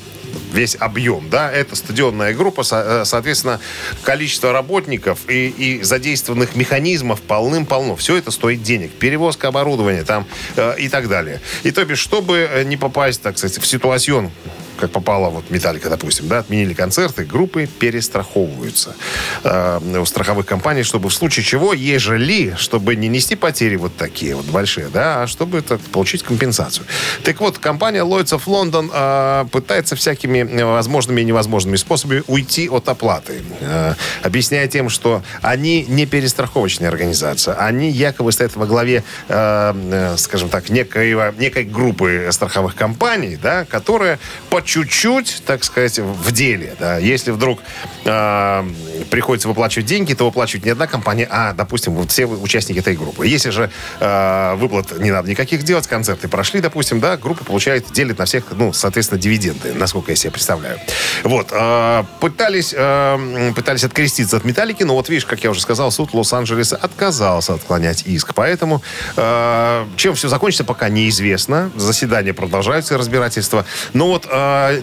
[0.51, 3.59] весь объем, да, это стадионная группа, э, соответственно,
[4.03, 7.95] количество работников и, и задействованных механизмов полным-полно.
[7.95, 8.91] Все это стоит денег.
[8.91, 11.41] Перевозка оборудования там э, и так далее.
[11.63, 14.31] И то бишь, чтобы э, не попасть, так сказать, в ситуацию
[14.79, 18.95] как попало вот Металлика, допустим, да, отменили концерты, группы перестраховываются
[19.43, 24.35] э, у страховых компаний, чтобы в случае чего, ежели, чтобы не нести потери вот такие
[24.35, 26.85] вот большие, да, а чтобы так, получить компенсацию.
[27.23, 32.87] Так вот, компания Lloyds of London э, пытается всякими возможными и невозможными способами уйти от
[32.89, 39.73] оплаты, э, объясняя тем, что они не перестраховочная организация, они якобы стоят во главе, э,
[39.75, 46.31] э, скажем так, некоего, некой группы страховых компаний, да, которая по чуть-чуть, так сказать, в
[46.31, 46.75] деле.
[46.79, 46.97] Да.
[46.97, 47.61] Если вдруг
[48.05, 48.63] э,
[49.09, 53.27] приходится выплачивать деньги, то выплачивает не одна компания, а, допустим, вот все участники этой группы.
[53.27, 53.69] Если же
[53.99, 58.45] э, выплат не надо никаких делать, концерты прошли, допустим, да, группа получает, делит на всех,
[58.51, 60.79] ну, соответственно, дивиденды, насколько я себе представляю.
[61.23, 61.49] Вот.
[61.51, 66.13] Э, пытались, э, пытались откреститься от металлики, но вот видишь, как я уже сказал, суд
[66.13, 68.33] Лос-Анджелеса отказался отклонять иск.
[68.33, 68.81] Поэтому
[69.15, 71.71] э, чем все закончится, пока неизвестно.
[71.75, 73.65] Заседания продолжаются, разбирательства.
[73.93, 74.29] Но вот э,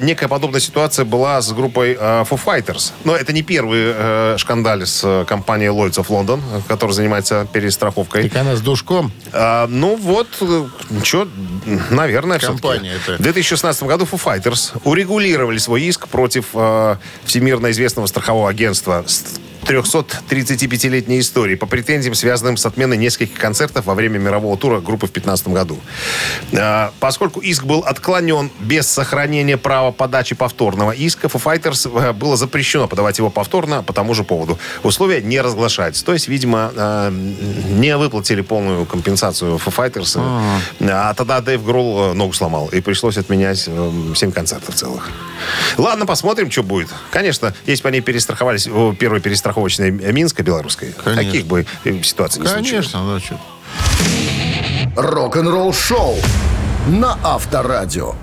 [0.01, 2.93] некая подобная ситуация была с группой э, Foo Fighters.
[3.05, 8.29] Но это не первый э, шкандаль с э, компанией Lloyds of London, которая занимается перестраховкой.
[8.29, 9.13] Так она с душком.
[9.33, 10.29] А, ну вот,
[11.03, 11.29] что,
[11.91, 13.19] наверное, Компания это.
[13.19, 19.05] В 2016 году Foo Fighters урегулировали свой иск против э, всемирно известного страхового агентства
[19.71, 25.13] 335-летней истории по претензиям, связанным с отменой нескольких концертов во время мирового тура группы в
[25.13, 25.79] 2015 году.
[26.53, 32.37] Э, Поскольку иск был отклонен без сохранения права подачи повторного иска, Foo Fighters э, было
[32.37, 34.59] запрещено подавать его повторно по тому же поводу.
[34.83, 36.05] Условия не разглашаются.
[36.05, 37.11] То есть, видимо, э,
[37.71, 40.21] не выплатили полную компенсацию Foo Fighters.
[40.81, 42.69] А тогда Дэйв Гролл э, ногу сломал.
[42.69, 45.11] И пришлось отменять 7 концертов целых.
[45.77, 46.89] Ладно, посмотрим, что будет.
[47.11, 49.21] Конечно, если бы они перестраховались, о, первой
[49.59, 51.25] перестраховочной Минска белорусской, Конечно.
[51.25, 52.91] таких бы э, ситуаций не случилось.
[52.91, 53.39] Конечно, что.
[54.97, 56.17] Рок-н-ролл шоу
[56.89, 58.15] на Авторадио.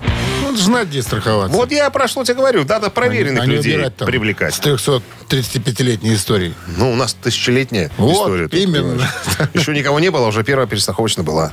[0.56, 1.56] Надо знать, где страховаться.
[1.56, 2.64] Вот я про что тебе говорю.
[2.64, 4.54] Надо проверенных А не людей там привлекать.
[4.54, 6.54] С 335-летней историей.
[6.76, 8.48] Ну, у нас тысячелетняя Вот, история.
[8.48, 9.08] тут, именно.
[9.54, 11.52] Еще никого не было, уже первая перестраховочная была.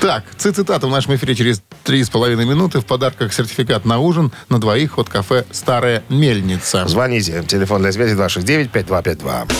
[0.00, 2.80] Так, цитата в нашем эфире через три с половиной минуты.
[2.80, 6.86] В подарках сертификат на ужин на двоих от кафе «Старая мельница».
[6.88, 7.44] Звоните.
[7.46, 9.50] Телефон для связи 269-5252.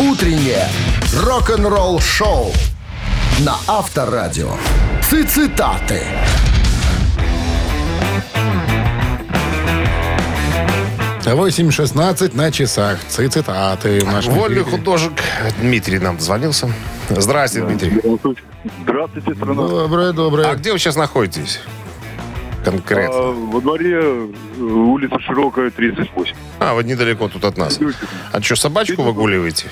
[0.00, 0.68] Утреннее
[1.22, 2.52] рок-н-ролл шоу
[3.40, 4.50] на Авторадио.
[5.02, 6.02] Цитаты.
[11.26, 12.98] А 8.16 на часах.
[13.08, 14.76] Цитаты Вольный эфире.
[14.76, 15.22] художник
[15.60, 16.70] Дмитрий нам дозвонился.
[17.08, 18.00] Здрасте, Дмитрий.
[18.82, 19.54] Здравствуйте, страна.
[19.66, 20.50] Доброе, доброе.
[20.50, 21.60] А где вы сейчас находитесь?
[22.64, 23.14] Конкретно.
[23.16, 24.28] А, во дворе э,
[24.62, 26.34] улица Широкая, 38.
[26.60, 27.78] А, вот недалеко тут от нас.
[28.32, 29.66] А что, собачку выгуливаете?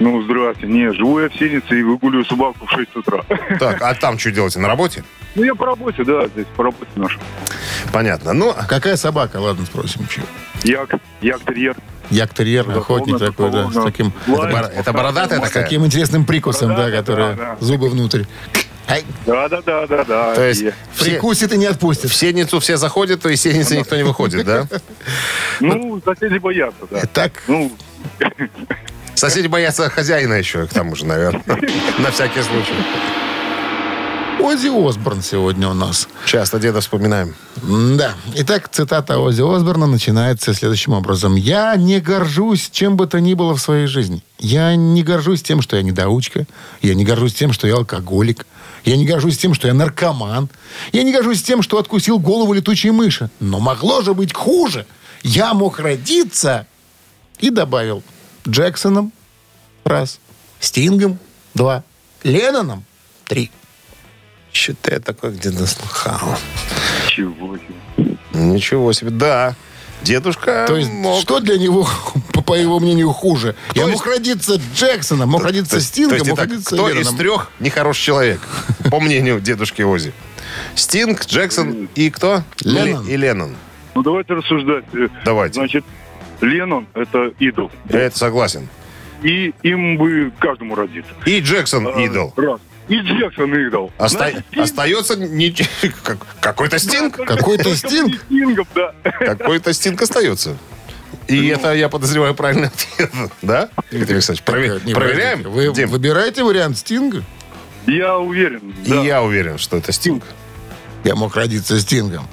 [0.00, 0.66] Ну, здрасте.
[0.66, 3.22] Не, живу я в Синице и выгуливаю собаку в 6 утра.
[3.60, 4.58] Так, а там что делаете?
[4.58, 5.04] На работе?
[5.34, 7.18] Ну, я по работе, да, здесь по работе наш.
[7.92, 8.32] Понятно.
[8.32, 9.36] Ну, Какая собака?
[9.36, 10.06] Ладно, спросим.
[10.08, 10.22] чё.
[10.64, 11.76] Як, як-терьер.
[12.10, 14.52] Як-терьер, охотник такой, да, с таким, Лай.
[14.52, 15.62] бар- это бородатая с такая?
[15.62, 17.64] таким интересным прикусом, да, Бородатая, который да, да.
[17.64, 18.24] зубы внутрь.
[19.24, 20.34] Да, да, да, да, да.
[20.34, 22.10] То есть все, Прикусит и не отпустит.
[22.10, 24.66] в сенницу все заходят, то из сенницы никто не выходит, да?
[25.60, 27.02] Ну, соседи боятся, да.
[27.12, 27.70] Так, Ну,
[29.14, 31.42] Соседи боятся хозяина еще, к тому же, наверное.
[31.98, 32.74] На всякий случай.
[34.40, 36.08] Оззи Осборн сегодня у нас.
[36.24, 37.34] Часто деда вспоминаем.
[37.62, 38.14] Да.
[38.36, 41.36] Итак, цитата Оззи Осборна начинается следующим образом.
[41.36, 44.22] «Я не горжусь чем бы то ни было в своей жизни.
[44.38, 46.46] Я не горжусь тем, что я недоучка.
[46.80, 48.46] Я не горжусь тем, что я алкоголик.
[48.84, 50.48] Я не горжусь тем, что я наркоман.
[50.92, 53.28] Я не горжусь тем, что откусил голову летучей мыши.
[53.40, 54.86] Но могло же быть хуже.
[55.22, 56.66] Я мог родиться...»
[57.40, 58.02] И добавил
[58.48, 59.12] Джексоном–
[59.84, 60.18] раз,
[60.60, 61.18] Стингом–
[61.54, 61.82] два,
[62.22, 62.84] Ленноном–
[63.26, 63.50] три.
[64.52, 66.36] Что-то я такое где-то слыхал.
[67.08, 68.16] чего себе.
[68.32, 69.10] Ничего себе.
[69.10, 69.54] Да.
[70.02, 71.20] Дедушка То есть, мог.
[71.20, 71.86] что для него,
[72.32, 73.54] по, по его мнению, хуже?
[73.74, 76.88] Я есть- мог родиться Джексоном, мог родиться То Стингом, то есть мог это родиться кто
[76.88, 77.14] Ленноном.
[77.14, 78.40] из трех нехороший человек,
[78.90, 80.12] по мнению дедушки Ози?
[80.74, 82.42] Стинг, Джексон и кто?
[82.62, 83.06] Леннон.
[83.06, 83.56] И Леннон.
[83.94, 84.84] Ну, давайте рассуждать.
[85.24, 85.54] Давайте.
[85.54, 85.84] Значит,
[86.40, 87.70] Леннон– это идол.
[87.88, 88.68] Я это согласен.
[89.22, 91.10] И им бы каждому родиться.
[91.26, 92.32] И Джексон А, идол.
[92.36, 92.60] Раз.
[92.88, 93.92] И Джексон идол.
[93.98, 95.54] Оста- Значит, Остается не-
[96.02, 97.16] как- какой-то Стинг.
[97.16, 98.10] Какой-то Только Стинг?
[98.30, 98.94] не Стингом, да.
[99.02, 100.56] Какой-то Стинг остается.
[101.28, 103.10] И это, я подозреваю, правильный ответ.
[103.42, 104.42] Да, Дмитрий Александрович?
[104.46, 105.42] Прове- Так, не, Проверяем?
[105.42, 105.88] Вы Дим?
[105.90, 107.22] выбираете вариант Стинга?
[107.86, 108.74] Я уверен.
[108.84, 109.02] И да.
[109.02, 110.24] я уверен, что это Стинг.
[111.04, 112.26] Я мог родиться Стингом.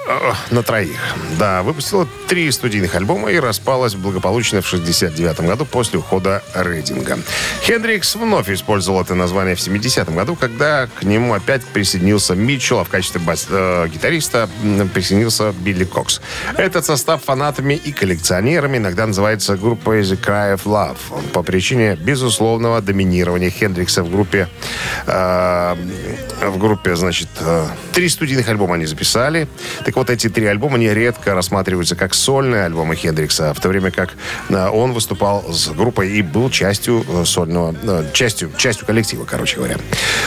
[0.50, 0.98] На троих.
[1.38, 7.20] Да, выпустила три студийных альбома и распалась благополучно в 69 году после ухода Рейдинга.
[7.62, 12.84] Хендрикс вновь использовал это название в 70-м году, когда к нему опять присоединился Митчелл, а
[12.84, 14.48] в качестве бас- э, гитариста
[14.92, 16.20] присоединился Билли Кокс.
[16.56, 22.82] Этот состав фанатами и коллекционерами иногда называется группой The Cry of Love по причине безусловного
[22.82, 24.48] доминирования Хендрикса в группе
[25.06, 25.76] э,
[26.42, 29.03] в группе, значит, э, три студийных альбома они записали.
[29.84, 34.14] Так вот, эти три альбома нередко рассматриваются как сольные альбомы Хендрикса, в то время как
[34.48, 39.56] э, он выступал с группой и был частью э, сольного, э, частью, частью коллектива, короче
[39.56, 39.76] говоря.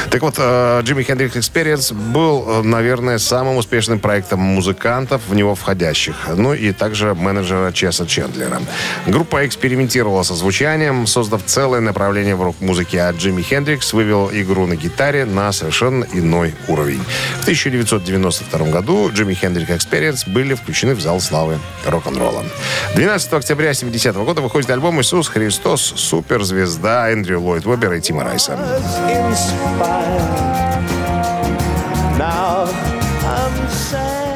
[0.09, 6.53] Так вот, Jimi Hendrix Experience был, наверное, самым успешным проектом музыкантов, в него входящих, ну
[6.53, 8.61] и также менеджера Чеса Чендлера.
[9.05, 14.75] Группа экспериментировала со звучанием, создав целое направление в рок-музыке, а Джимми Хендрикс вывел игру на
[14.75, 17.03] гитаре на совершенно иной уровень.
[17.39, 22.43] В 1992 году Джимми Хендрик Experience были включены в зал славы рок-н-ролла.
[22.95, 25.93] 12 октября 70 года выходит альбом «Иисус Христос.
[25.95, 28.57] Суперзвезда» Эндрю Ллойд Вебера и Тима Райса.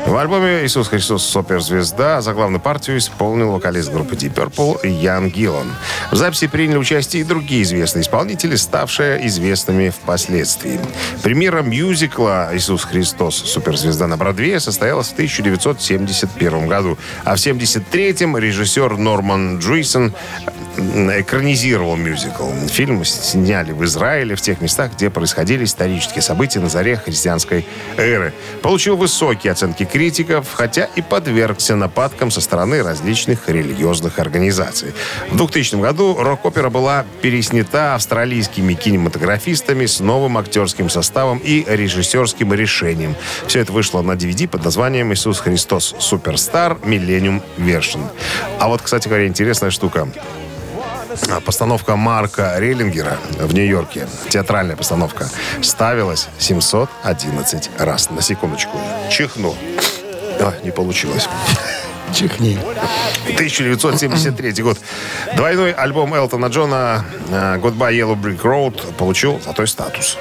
[0.05, 1.23] В альбоме «Иисус Христос.
[1.23, 5.73] Суперзвезда» заглавную партию исполнил вокалист группы Deep Purple Ян Гиллан.
[6.11, 10.79] В записи приняли участие и другие известные исполнители, ставшие известными впоследствии.
[11.23, 13.35] Премьера мюзикла «Иисус Христос.
[13.35, 20.13] Суперзвезда» на Бродвее состоялась в 1971 году, а в 1973-м режиссер Норман Джуисон
[21.19, 22.49] экранизировал мюзикл.
[22.67, 27.65] Фильм сняли в Израиле, в тех местах, где происходили исторические события на заре христианской
[27.97, 28.33] эры.
[28.61, 34.93] Получил высокие оценки критиков, хотя и подвергся нападкам со стороны различных религиозных организаций.
[35.29, 43.15] В 2000 году рок-опера была переснята австралийскими кинематографистами с новым актерским составом и режиссерским решением.
[43.47, 45.95] Все это вышло на DVD под названием «Иисус Христос.
[45.99, 46.77] Суперстар.
[46.83, 48.01] Миллениум Вершин».
[48.59, 50.07] А вот, кстати говоря, интересная штука.
[51.29, 55.29] А, Постановка Марка Рейлингера в Нью-Йорке, театральная постановка,
[55.61, 58.09] ставилась 711 раз.
[58.09, 58.77] На секундочку.
[59.09, 59.55] Чихну.
[60.39, 61.27] А, не получилось.
[62.13, 62.57] Чихни.
[63.33, 64.77] 1973 год.
[65.35, 70.17] Двойной альбом Элтона Джона э, «Goodbye Yellow Brick Road» получил золотой статус.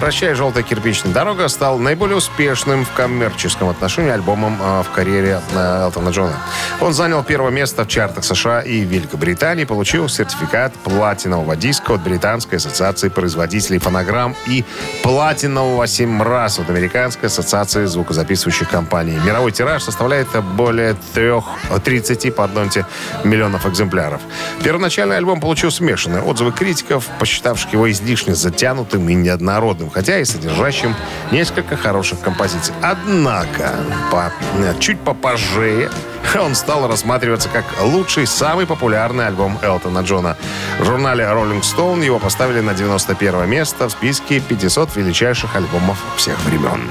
[0.00, 5.82] «Прощай, желтая кирпичная дорога» стал наиболее успешным в коммерческом отношении альбомом э, в карьере э,
[5.82, 6.36] Элтона Джона.
[6.80, 12.56] Он занял первое место в чартах США и Великобритании, получил сертификат платинового диска от Британской
[12.56, 14.64] ассоциации производителей фонограмм и
[15.02, 19.18] платинового 7 раз от Американской ассоциации звукозаписывающих компаний.
[19.22, 21.44] Мировой тираж составляет более трех,
[21.84, 22.86] 30 пардонте,
[23.22, 24.22] миллионов экземпляров.
[24.64, 30.94] Первоначальный альбом получил смешанные отзывы критиков, посчитавших его излишне затянутым и неоднородным, хотя и содержащим
[31.30, 32.74] несколько хороших композиций.
[32.82, 33.74] Однако,
[34.10, 34.32] по,
[34.78, 35.90] чуть попозже
[36.38, 40.36] он стал рассматриваться как лучший, самый популярный альбом Элтона Джона.
[40.78, 46.38] В журнале Rolling Stone его поставили на 91 место в списке 500 величайших альбомов всех
[46.44, 46.88] времен.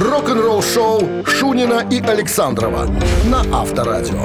[0.00, 2.86] Рок-н-ролл-шоу Шунина и Александрова
[3.24, 4.22] на Авторадио.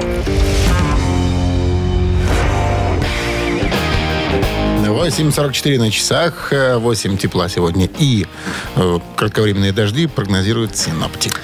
[4.98, 8.26] 8.44 на часах, э, 8 тепла сегодня и
[8.74, 11.36] э, кратковременные дожди прогнозируют синоптики.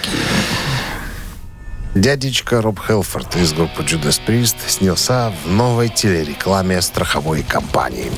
[1.95, 8.11] Дядечка Роб Хелфорд из группы Judas Priest снялся в новой телерекламе страховой компании.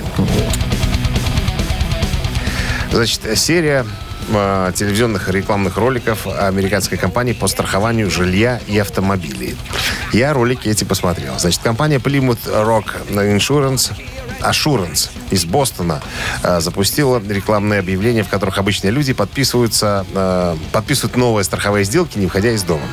[2.91, 3.85] Значит, серия
[4.31, 9.55] э, телевизионных рекламных роликов американской компании по страхованию жилья и автомобилей.
[10.15, 11.39] Я ролики эти посмотрел.
[11.39, 13.93] Значит, компания Plymouth Rock Insurance
[14.41, 16.03] Assurance из Бостона
[16.43, 22.27] э, запустила рекламные объявления, в которых обычные люди подписываются, э, подписывают новые страховые сделки, не
[22.27, 22.85] выходя из дома.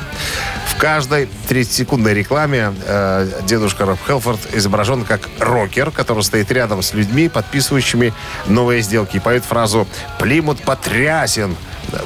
[0.68, 6.94] В каждой 30-секундной рекламе э, дедушка Роб Хелфорд изображен как рокер, который стоит рядом с
[6.94, 8.12] людьми, подписывающими
[8.46, 9.86] новые сделки, и поет фразу
[10.18, 11.56] «Плимут потрясен».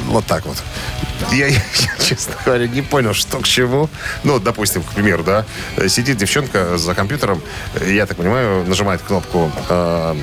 [0.07, 0.57] Вот так вот.
[1.33, 1.61] Я, я,
[2.01, 3.89] честно говоря, не понял, что к чему.
[4.25, 5.45] Ну, допустим, к примеру, да,
[5.89, 7.43] сидит девчонка за компьютером,
[7.87, 10.17] я так понимаю, нажимает кнопку э,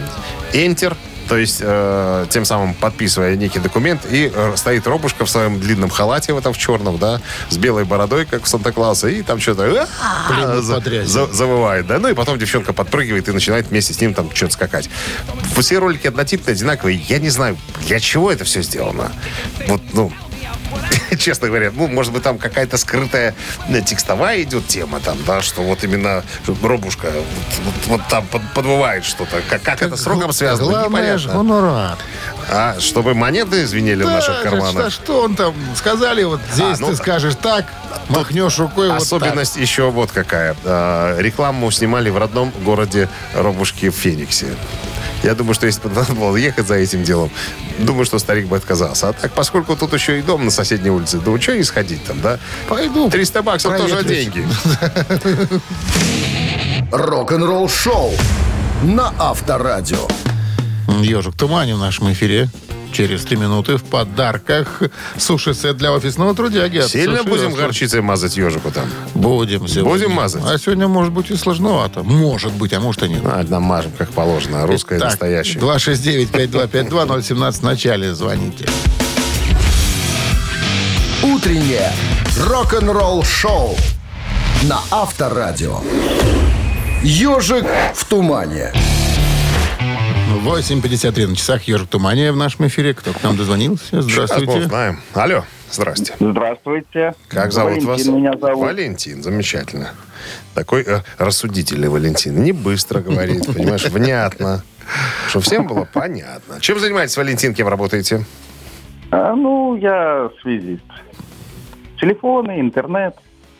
[0.53, 0.95] Enter,
[1.27, 5.89] то есть, э, тем самым подписывая некий документ, и э, стоит робушка в своем длинном
[5.89, 9.87] халате, в этом в черном, да, с белой бородой, как у Санта-Клауса, и там что-то
[10.75, 11.07] потрясен.
[11.07, 11.99] за- завывает, да.
[11.99, 14.89] Ну и потом девчонка подпрыгивает и начинает вместе с ним там что-то скакать.
[15.57, 16.97] Все ролики однотипные, одинаковые.
[17.07, 17.57] Я не знаю,
[17.87, 19.11] для чего это все сделано.
[19.67, 20.11] Вот, ну,
[21.19, 23.33] честно говоря, ну, может быть, там какая-то скрытая
[23.69, 26.23] э, текстовая идет тема там, да, что вот именно
[26.61, 29.41] робушка вот, вот- вот там под- подвывает что-то.
[29.49, 31.53] Как, как это с рогом связано, Главное же непонятно.
[31.55, 31.97] гонорар.
[32.49, 34.91] А, чтобы монеты звенели в наших Да, карманах.
[34.91, 37.65] Что, что он там сказали, вот здесь А, ну, ты скажешь так,
[38.09, 39.01] махнешь рукой вот так.
[39.03, 40.55] Особенность еще вот какая.
[40.63, 44.47] А, Рекламу снимали в родном городе Робушки в Фениксе.
[45.25, 47.31] Я думаю, что если бы надо было ехать за этим делом,
[47.79, 49.09] думаю, что старик бы отказался.
[49.09, 52.21] А так, поскольку тут еще и дом на соседней улице, думаю, что не сходить там,
[52.21, 52.37] да?
[52.69, 53.09] Пойду.
[53.09, 54.31] 300 баксов тоже проветрюсь.
[54.33, 54.47] деньги.
[56.91, 58.13] Рок-н-ролл шоу
[58.83, 60.07] на Авторадио.
[61.01, 62.47] Ежик в тумане в нашем эфире.
[62.95, 64.81] Через три минуты в подарках
[65.17, 66.77] суши-сет для офисного трудяги.
[66.77, 68.85] от Сильно Суши будем горчицей мазать ежику там?
[69.13, 69.91] Будем сегодня.
[69.91, 70.41] Будем мазать?
[70.45, 72.03] А сегодня может быть и сложновато.
[72.03, 73.21] Может быть, а может и нет.
[73.25, 74.65] А, намажем, как положено.
[74.65, 75.61] Русское Так, настоящее.
[75.61, 78.65] 269-5252-017 в начале звоните.
[81.21, 81.91] Утреннее
[82.47, 83.75] рок-н-ролл шоу
[84.63, 85.81] на Авторадио.
[87.03, 88.71] Ежик в тумане.
[90.33, 92.93] 8.53 на часах Ежик Тумания в нашем эфире.
[92.93, 94.01] Кто к нам дозвонился?
[94.01, 94.57] Сейчас Здравствуйте.
[94.65, 94.99] узнаем.
[95.13, 96.13] Алло, здрасте.
[96.19, 97.13] Здравствуйте.
[97.27, 98.05] Как зовут Валентин вас?
[98.07, 98.65] меня зовут.
[98.65, 99.91] Валентин, замечательно.
[100.55, 102.43] Такой э, рассудительный Валентин.
[102.43, 104.63] Не быстро говорит, понимаешь, внятно.
[105.29, 106.59] Что всем было понятно.
[106.59, 108.25] Чем занимаетесь, Валентин, кем работаете?
[109.11, 110.81] А, ну, я связист.
[112.01, 113.15] Телефоны, интернет.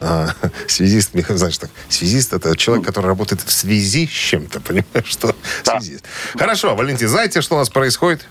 [0.07, 0.29] А,
[0.67, 5.35] связист, мне знаешь, так, связист это человек, который работает в связи с чем-то, понимаешь, что
[5.65, 5.79] Да.
[5.79, 6.05] связист.
[6.37, 8.25] Хорошо, Валентин, знаете, что у нас происходит?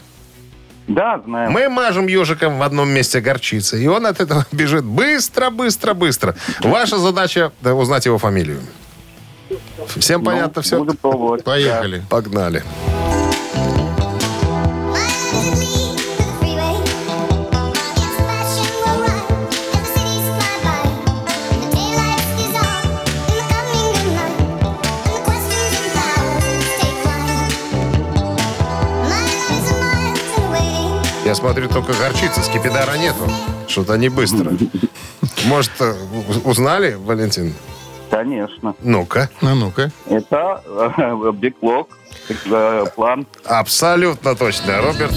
[0.87, 1.51] Да, знаю.
[1.51, 6.37] Мы мажем ежиком в одном месте горчицы, и он от этого бежит быстро, быстро, быстро.
[6.61, 8.61] Ваша задача да, узнать его фамилию.
[9.97, 10.85] Всем Ну, понятно все?
[11.45, 12.03] Поехали.
[12.09, 12.63] Погнали.
[31.35, 33.29] Я смотрю, только горчицы, скипидара нету.
[33.67, 34.53] Что-то не быстро.
[35.47, 35.93] Может, э,
[36.45, 37.53] узнали, Валентин?
[38.09, 38.77] Конечно.
[38.81, 39.29] Ну-ка.
[39.43, 39.91] А ну-ка.
[40.09, 43.27] Это э, Беклок, э, план.
[43.47, 44.81] Абсолютно точно.
[44.81, 45.13] Роберт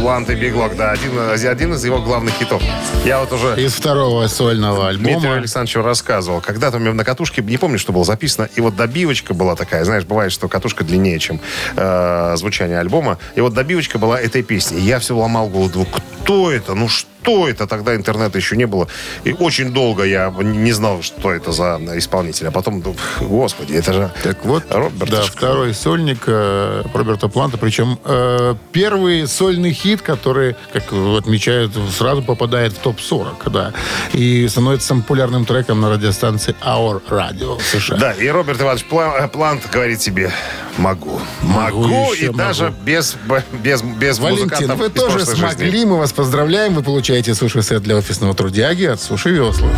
[0.00, 2.62] Плант и Биглок, да, один, один из его главных хитов.
[3.04, 5.36] Я вот уже Из второго сольного Дмитрию альбома.
[5.36, 6.40] Александровичу рассказывал.
[6.40, 9.84] Когда-то у меня на катушке, не помню, что было записано, и вот добивочка была такая,
[9.84, 11.38] знаешь, бывает, что катушка длиннее, чем
[11.76, 14.78] э, звучание альбома, и вот добивочка была этой песни.
[14.78, 16.74] И я все ломал голову, кто это?
[16.74, 17.66] Ну что это?
[17.66, 18.88] Тогда интернета еще не было.
[19.24, 22.48] И очень долго я не знал, что это за исполнитель.
[22.48, 25.10] А потом, думаю, господи, это же Так вот, Роберт.
[25.10, 27.56] да, второй сольник э, Роберта Планта.
[27.58, 33.72] Причем э, первый сольный хит, который, как отмечают, сразу попадает в топ-40, да.
[34.12, 37.96] И становится популярным треком на радиостанции Our Radio в США.
[37.96, 40.30] Да, и Роберт Иванович Пла- Плант говорит себе,
[40.78, 42.76] могу, Могу, могу, и даже могу.
[42.84, 45.84] без, б- без, без Валентин, музыкантов вы тоже смогли, жизни.
[45.84, 46.74] мы вас поздравляем.
[46.74, 49.68] Вы получаете суши-сет для офисного трудяги от Суши Весла.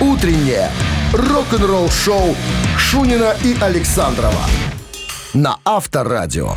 [0.00, 0.68] Утреннее
[1.12, 2.34] рок-н-ролл шоу
[2.76, 4.42] Шунина и Александрова
[5.32, 6.56] на Авторадио.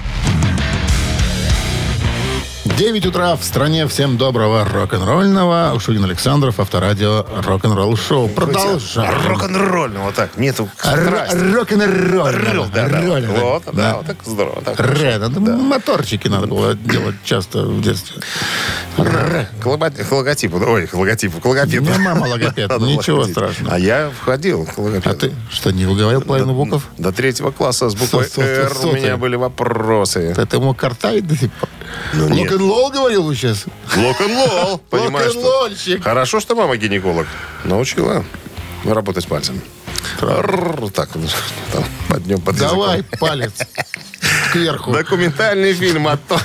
[2.80, 3.86] 9 утра в стране.
[3.88, 5.78] Всем доброго рок-н-ролльного.
[5.82, 8.30] Шулин Александров, авторадио рок-н-ролл шоу.
[8.30, 9.28] Продолжаем.
[9.28, 11.36] Рок-н-ролльного, вот так, нету Р- страсти.
[11.36, 12.70] Рок-н-ролльного.
[12.74, 14.62] Да, да, вот, да, вот так здорово.
[14.62, 18.22] Так, Р, надо моторчики надо было делать часто в детстве.
[18.96, 21.84] К лого- к логотипу, ой, к логотипу, к логопеду.
[21.84, 23.76] меня мама логопед, ничего страшного.
[23.76, 25.10] А я входил к логопеду.
[25.10, 26.88] А ты что, не выговорил половину букв?
[26.98, 29.18] До третьего класса с буквой «Р» у меня ты.
[29.18, 30.34] были вопросы.
[30.38, 31.68] Это ему картавить до сих пор?
[32.14, 32.28] Ну,
[32.70, 33.66] Лок-н-лол говорил вы сейчас?
[33.96, 35.32] Лок-н-лол, понимаешь?
[35.32, 36.04] что- Лок-н-лолщик.
[36.04, 37.28] Хорошо, что мама гинеколог.
[37.64, 38.24] Научила
[38.86, 39.62] работать пальцем.
[40.20, 41.34] Так, вот,
[41.74, 43.52] там, под днем, под Давай палец
[44.54, 44.92] кверху.
[44.92, 46.40] Документальный фильм о, То-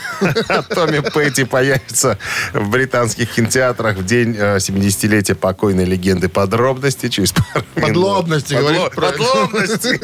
[0.49, 2.19] о Томе Петти появится
[2.53, 6.29] в британских кинотеатрах в день э, 70-летия покойной легенды.
[6.29, 7.89] Подробности через пару минут.
[7.89, 8.95] Подлобности, Подло- говорит.
[8.95, 10.01] Подлобности.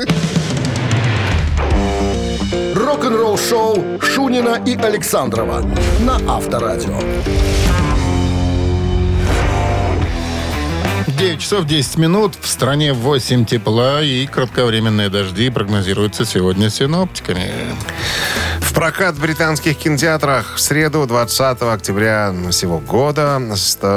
[2.91, 5.65] Рок-н-ролл шоу Шунина и Александрова
[6.01, 6.99] на Авторадио.
[11.07, 12.35] 9 часов 10 минут.
[12.41, 17.53] В стране 8 тепла и кратковременные дожди прогнозируются сегодня синоптиками.
[18.71, 23.43] В прокат в британских кинотеатрах в среду, 20 октября сего года,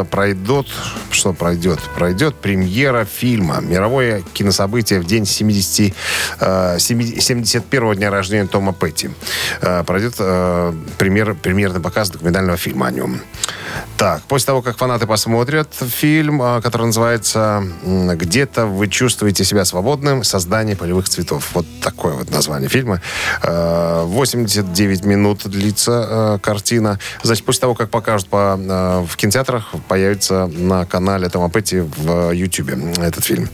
[0.09, 0.67] пройдут,
[1.11, 1.79] что пройдет?
[1.95, 3.61] Пройдет премьера фильма.
[3.61, 5.93] Мировое кинособытие в день 70,
[6.39, 9.11] э, 71 дня рождения Тома Петти.
[9.61, 13.21] Э, Пройдет э, премьер, премьерный показ документального фильма о нем.
[13.97, 20.23] Так, после того, как фанаты посмотрят фильм, э, который называется «Где-то вы чувствуете себя свободным.
[20.23, 21.51] Создание полевых цветов».
[21.53, 23.01] Вот такое вот название фильма.
[23.43, 24.03] Э,
[24.63, 26.99] 89 минут длится э, картина.
[27.21, 32.31] Значит, после того, как покажут по, э, в кинотеатрах, появится на канале Тома Петти в
[32.31, 33.49] Ютьюбе этот фильм.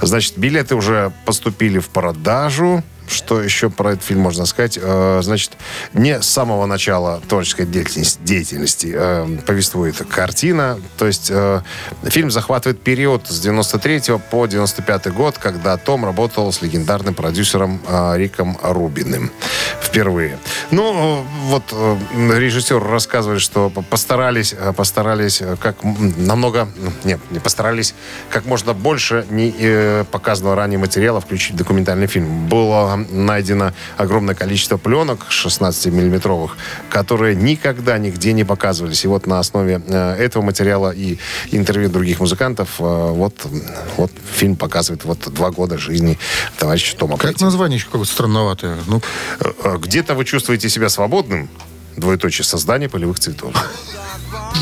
[0.00, 2.82] Значит, билеты уже поступили в продажу.
[3.10, 4.78] Что еще про этот фильм можно сказать?
[4.80, 5.52] Э, Значит,
[5.94, 10.78] не с самого начала творческой деятельности, деятельности э, повествует картина.
[10.96, 11.60] То есть э,
[12.04, 17.80] фильм захватывает период с 93 по 95 год, когда Том работал с легендарным продюсером
[18.14, 19.32] Риком Рубиным
[19.82, 20.38] впервые.
[20.70, 21.64] Ну, вот
[22.16, 26.68] режиссер рассказывает, что по- постарались, постарались как намного,
[27.04, 27.94] нет, не постарались,
[28.30, 32.46] как можно больше не показанного ранее материала включить в документальный фильм.
[32.46, 36.50] Было найдено огромное количество пленок 16-миллиметровых,
[36.88, 39.04] которые никогда нигде не показывались.
[39.04, 41.18] И вот на основе э, этого материала и
[41.50, 43.34] интервью других музыкантов э, вот,
[43.96, 46.18] вот фильм показывает вот два года жизни
[46.58, 47.44] товарища Тома Как Петти.
[47.44, 48.78] название еще какое-то странноватое.
[48.86, 49.00] Ну,
[49.64, 51.48] Э, Где-то вы чувствуете себя свободным,
[51.96, 53.52] двоеточие, создание полевых цветов.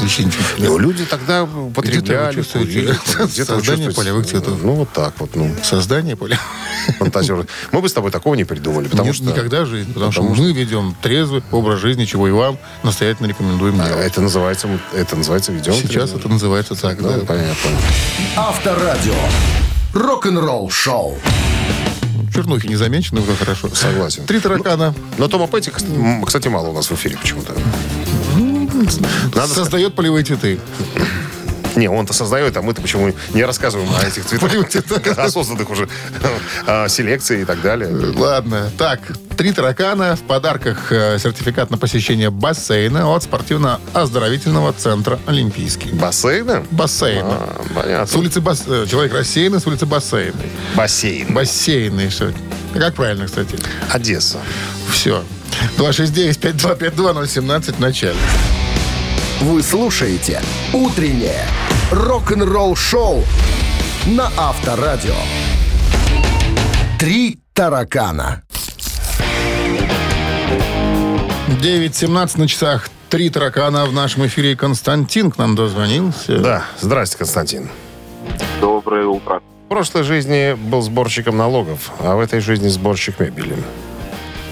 [0.02, 0.28] ничего
[0.58, 4.58] не Ну, люди тогда употребляли, чувствуете курили, где-то вы создание полевых цветов?
[4.62, 6.38] Ну, вот так вот, ну, Создание поля.
[6.98, 7.46] фантазеры.
[7.72, 9.24] Мы бы с тобой такого не придумали, потому Нет, что...
[9.24, 9.92] никогда в жизни.
[9.92, 14.06] Потому, потому что мы ведем трезвый образ жизни, чего и вам настоятельно рекомендуем А, делать.
[14.06, 15.72] Это называется, это называется видео.
[15.72, 17.24] Сейчас это называется так, Да, да.
[17.24, 17.70] понятно.
[18.36, 19.14] Авторадио.
[19.94, 21.18] Рок-н-ролл шоу.
[22.34, 23.68] Чернухи не замечены, уже хорошо.
[23.74, 24.24] Согласен.
[24.26, 24.94] Три таракана.
[25.16, 25.72] Но Тома Петти,
[26.24, 27.54] кстати, мало у нас в эфире почему-то.
[29.34, 30.58] Надо Создает полевые цветы.
[31.76, 35.88] Не, он-то создает, а мы-то почему не рассказываем о этих цветах, осознанных уже
[36.66, 37.88] а, селекции и так далее.
[38.16, 38.70] Ладно.
[38.76, 39.00] Так,
[39.36, 40.16] три таракана.
[40.16, 45.90] В подарках э, сертификат на посещение бассейна от спортивно-оздоровительного центра «Олимпийский».
[45.90, 46.64] Бассейна?
[46.72, 47.28] Бассейна.
[47.30, 48.18] А, С понятно.
[48.18, 48.64] улицы Бас...
[48.66, 50.50] э, Человек рассеянный, с улицы Бассейной.
[50.74, 51.32] Бассейн.
[51.32, 52.10] Бассейный.
[52.10, 52.32] Что?
[52.74, 53.56] Как правильно, кстати?
[53.90, 54.38] Одесса.
[54.90, 55.22] Все.
[55.76, 58.16] 269-5252-017 в начале.
[59.40, 61.44] Вы слушаете «Утреннее
[61.92, 63.22] рок-н-ролл-шоу»
[64.06, 65.14] на Авторадио.
[66.98, 68.42] «Три таракана».
[71.62, 72.90] 9.17 на часах.
[73.10, 74.56] Три таракана в нашем эфире.
[74.56, 76.38] Константин к нам дозвонился.
[76.38, 77.70] Да, здрасте, Константин.
[78.60, 79.40] Доброе утро.
[79.66, 83.56] В прошлой жизни был сборщиком налогов, а в этой жизни сборщик мебели.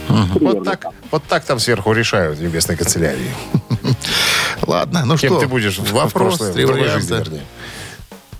[0.08, 3.32] Вот так, вот так там сверху решают в небесной канцелярии.
[4.62, 5.40] Ладно, ну Кем что?
[5.40, 6.80] ты будешь в Вопрос, прошлой- в три жизни,
[7.12, 7.40] варианта.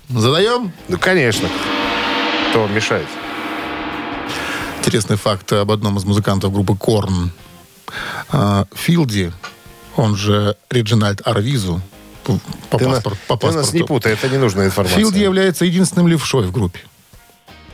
[0.09, 0.71] Задаем?
[0.87, 1.49] Ну, конечно.
[2.49, 3.07] Кто мешает?
[4.79, 7.31] Интересный факт об одном из музыкантов группы Корн.
[8.73, 9.33] Филди,
[9.95, 11.81] он же Реджинальд Арвизу,
[12.23, 13.87] по, Ты, на- паспорт- по ты нас не паспорту.
[13.87, 14.97] путай, это ненужная информация.
[14.99, 16.79] Филди является единственным левшой в группе,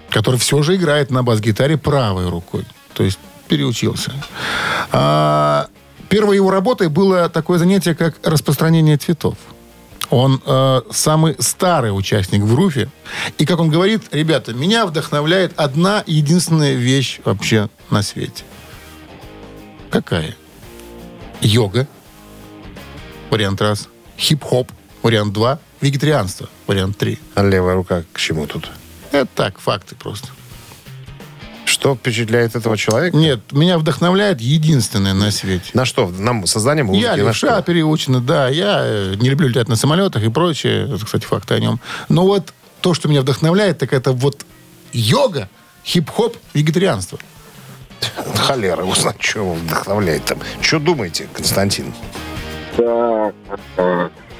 [0.10, 2.66] который все же играет на бас-гитаре правой рукой.
[2.94, 4.12] То есть переучился.
[4.92, 5.68] А,
[6.14, 9.36] первой его работой было такое занятие, как распространение цветов.
[10.12, 12.88] Он э, самый старый участник в группе.
[13.40, 18.44] И, как он говорит, ребята, меня вдохновляет одна единственная вещь вообще на свете.
[19.90, 20.36] Какая?
[21.42, 21.88] Йога.
[23.32, 23.90] Вариант раз.
[24.20, 24.72] Хип-хоп.
[25.02, 25.58] Вариант два.
[25.82, 26.48] Вегетарианство.
[26.68, 27.18] Вариант три.
[27.34, 28.70] А левая рука к чему тут?
[29.12, 30.28] Это так, факты просто.
[31.74, 33.18] Что впечатляет этого человека?
[33.18, 35.72] Нет, меня вдохновляет единственное на свете.
[35.74, 36.08] На что?
[36.08, 37.02] Нам создание музыки?
[37.02, 37.64] Я на левша что?
[37.64, 38.48] переучена, да.
[38.48, 40.86] Я э, не люблю летать на самолетах и прочее.
[40.94, 41.80] Это, кстати, факты о нем.
[42.10, 44.46] Но вот то, что меня вдохновляет, так это вот
[44.92, 45.50] йога,
[45.84, 47.18] хип-хоп, вегетарианство.
[48.36, 50.38] Холера, узнать, что его вдохновляет там.
[50.62, 51.92] Что думаете, Константин?
[52.78, 53.34] Так.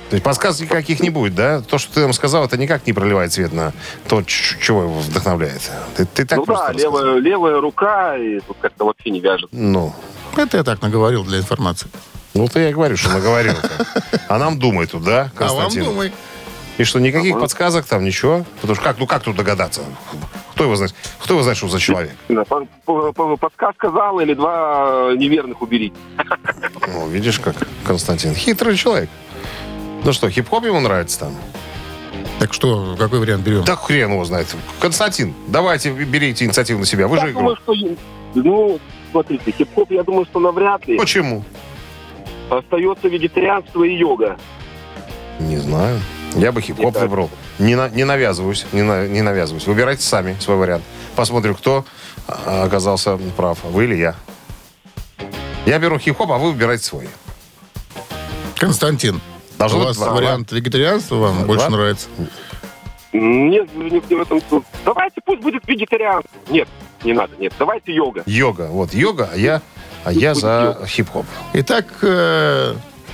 [0.10, 1.62] То есть подсказок никаких не будет, да?
[1.62, 3.74] То, что ты нам сказал, это никак не проливает свет на
[4.08, 5.72] то, чего его вдохновляет.
[5.96, 9.50] Ты, ты так ну просто да, левая, левая рука, и тут как-то вообще не вяжет.
[9.52, 9.94] Ну,
[10.38, 11.90] Это я так наговорил для информации.
[12.36, 13.56] ну ты я и говорю, что наговорил.
[14.28, 15.86] А нам думай тут, да, А вам Константин?
[15.86, 16.14] думай.
[16.78, 18.46] И что, никаких подсказок там, ничего?
[18.62, 19.82] Потому что как, ну как тут догадаться?
[20.54, 20.94] Кто его знает?
[21.20, 22.14] Кто его знает, что за человек?
[23.40, 25.96] Подсказка зала или два неверных уберите.
[26.88, 28.34] Ну, видишь, как Константин.
[28.36, 29.10] Хитрый человек.
[30.06, 31.36] Ну что, хип-хоп ему нравится там?
[32.40, 33.64] Так что, какой вариант берем?
[33.64, 34.48] Да хрен его знает.
[34.80, 37.08] Константин, давайте берите инициативу на себя.
[37.08, 37.40] Вы же Я игру.
[37.42, 37.74] думаю, что...
[38.36, 38.80] Ну,
[39.12, 40.98] смотрите, хип-хоп, я думаю, что навряд ли.
[40.98, 41.44] Почему?
[42.50, 44.38] Остается вегетарианство и йога.
[45.40, 46.00] Не знаю.
[46.36, 47.04] Я бы хип-хоп так.
[47.04, 47.30] выбрал.
[47.60, 49.68] Не, на- не навязываюсь, не, на- не навязываюсь.
[49.68, 50.84] Выбирайте сами свой вариант.
[51.16, 51.86] Посмотрим, кто
[52.28, 53.60] а, оказался прав.
[53.64, 54.16] Вы или я.
[55.66, 57.08] Я беру хип-хоп, а вы выбирайте свой.
[58.58, 59.22] Константин,
[59.64, 60.14] Должно у быть вас два.
[60.16, 61.46] вариант вегетарианства вам Два.
[61.46, 62.08] больше нравится?
[63.14, 64.64] Нет, не в этом суть.
[64.84, 66.32] Давайте пусть будет вегетарианство.
[66.50, 66.68] Нет,
[67.04, 67.54] не надо, нет.
[67.60, 68.24] Давайте йога.
[68.26, 68.68] Йога.
[68.72, 69.62] Вот, йога, а я,
[70.04, 71.26] а я за хип-хоп.
[71.54, 72.74] Итак, э,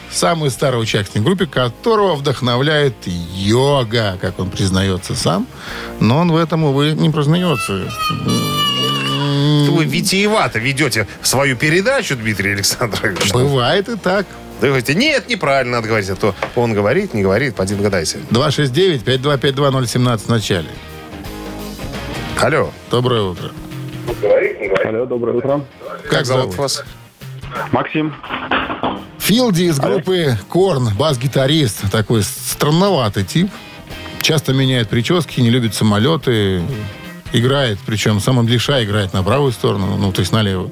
[0.10, 5.45] самый старый участник группы, которого вдохновляет йога, как он признается сам.
[6.00, 7.91] Но он в этом, увы, не признается.
[9.70, 13.32] Вы витиевато ведете свою передачу, Дмитрий Александрович.
[13.34, 14.26] Бывает и так.
[14.62, 16.10] Вы говорите, нет, неправильно надо говорить.
[16.10, 18.18] А то он говорит, не говорит, поди догадайся.
[18.32, 20.68] 269-525-2017 в начале.
[22.41, 23.51] Алло, Доброе утро.
[24.86, 25.62] Алло, доброе утро.
[26.10, 26.84] как, зовут вас?
[27.72, 28.14] Максим.
[29.20, 33.49] Филди из группы Корн, бас-гитарист, такой странноватый тип.
[34.22, 36.62] Часто меняет прически, не любит самолеты.
[37.32, 40.72] Играет, причем сам он левша играет на правую сторону, ну, то есть налево.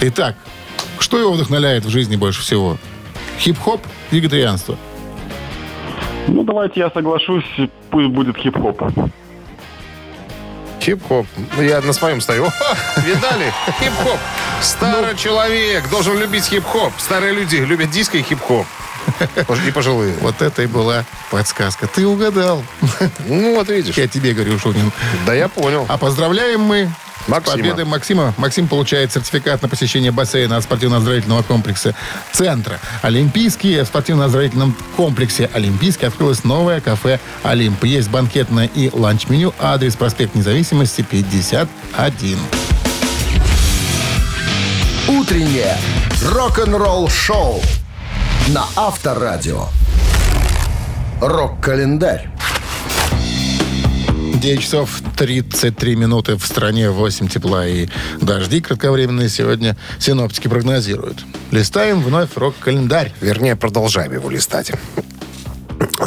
[0.00, 0.36] Итак,
[1.12, 2.78] что его вдохновляет в жизни больше всего?
[3.38, 4.78] Хип-хоп, вегетарианство.
[6.26, 7.44] Ну, давайте я соглашусь,
[7.90, 8.80] пусть будет хип-хоп.
[10.80, 11.26] Хип-хоп.
[11.54, 12.44] Ну, Я на своем стою.
[13.04, 13.52] Видали?
[13.78, 14.18] Хип-хоп.
[14.62, 16.94] Старый человек должен любить хип-хоп.
[16.96, 18.66] Старые люди любят диско и хип-хоп.
[19.66, 20.14] И пожилые.
[20.22, 21.88] Вот это и была подсказка.
[21.88, 22.62] Ты угадал.
[23.26, 23.98] Ну, вот видишь.
[23.98, 24.90] Я тебе говорю, Шунин.
[25.26, 25.84] Да я понял.
[25.90, 26.88] А поздравляем мы
[27.26, 27.56] Максима.
[27.56, 28.34] победой Максима.
[28.36, 31.94] Максим получает сертификат на посещение бассейна от спортивно-оздоровительного комплекса
[32.32, 32.78] «Центра».
[33.02, 33.80] Олимпийский.
[33.80, 37.84] В спортивно-оздоровительном комплексе «Олимпийский» открылось новое кафе «Олимп».
[37.84, 39.54] Есть банкетное и ланч-меню.
[39.58, 42.38] Адрес проспект Независимости, 51.
[45.08, 45.76] Утреннее
[46.24, 47.60] рок-н-ролл-шоу
[48.48, 49.66] на Авторадио.
[51.20, 52.31] Рок-календарь.
[54.40, 57.88] 9 часов 33 минуты в стране, 8 тепла и
[58.20, 61.24] дожди кратковременные сегодня синоптики прогнозируют.
[61.50, 63.12] Листаем вновь рок-календарь.
[63.20, 64.72] Вернее, продолжаем его листать.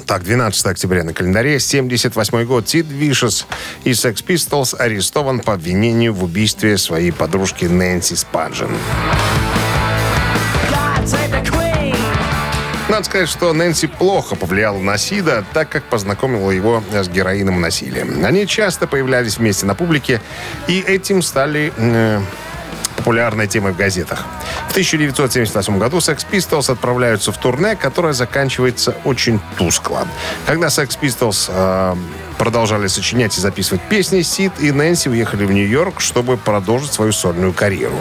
[0.05, 2.67] Так, 12 октября на календаре, 78 год.
[2.67, 3.45] Сид Вишес
[3.83, 8.69] из Sex Pistols арестован по обвинению в убийстве своей подружки Нэнси Спаджин.
[12.87, 18.05] Надо сказать, что Нэнси плохо повлияла на Сида, так как познакомила его с героином насилия.
[18.23, 20.21] Они часто появлялись вместе на публике,
[20.67, 22.21] и этим стали э,
[22.95, 24.25] популярной темой в газетах.
[24.67, 30.07] В 1978 году Sex Pistols отправляются в турне, которое заканчивается очень тускло.
[30.45, 31.95] Когда Sex Pistols э,
[32.37, 37.53] продолжали сочинять и записывать песни, Сид и Нэнси уехали в Нью-Йорк, чтобы продолжить свою сольную
[37.53, 37.95] карьеру.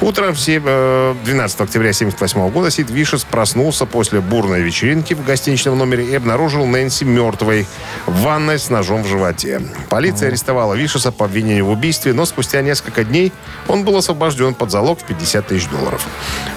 [0.00, 5.24] Утром в се- э, 12 октября 1978 года Сид Вишес проснулся после бурной вечеринки в
[5.24, 7.66] гостиничном номере и обнаружил Нэнси мертвой
[8.06, 9.60] в ванной с ножом в животе.
[9.88, 13.32] Полиция арестовала Вишеса по обвинению в убийстве, но спустя несколько дней
[13.68, 16.06] он был освобожден под залог в 50 тысяч долларов.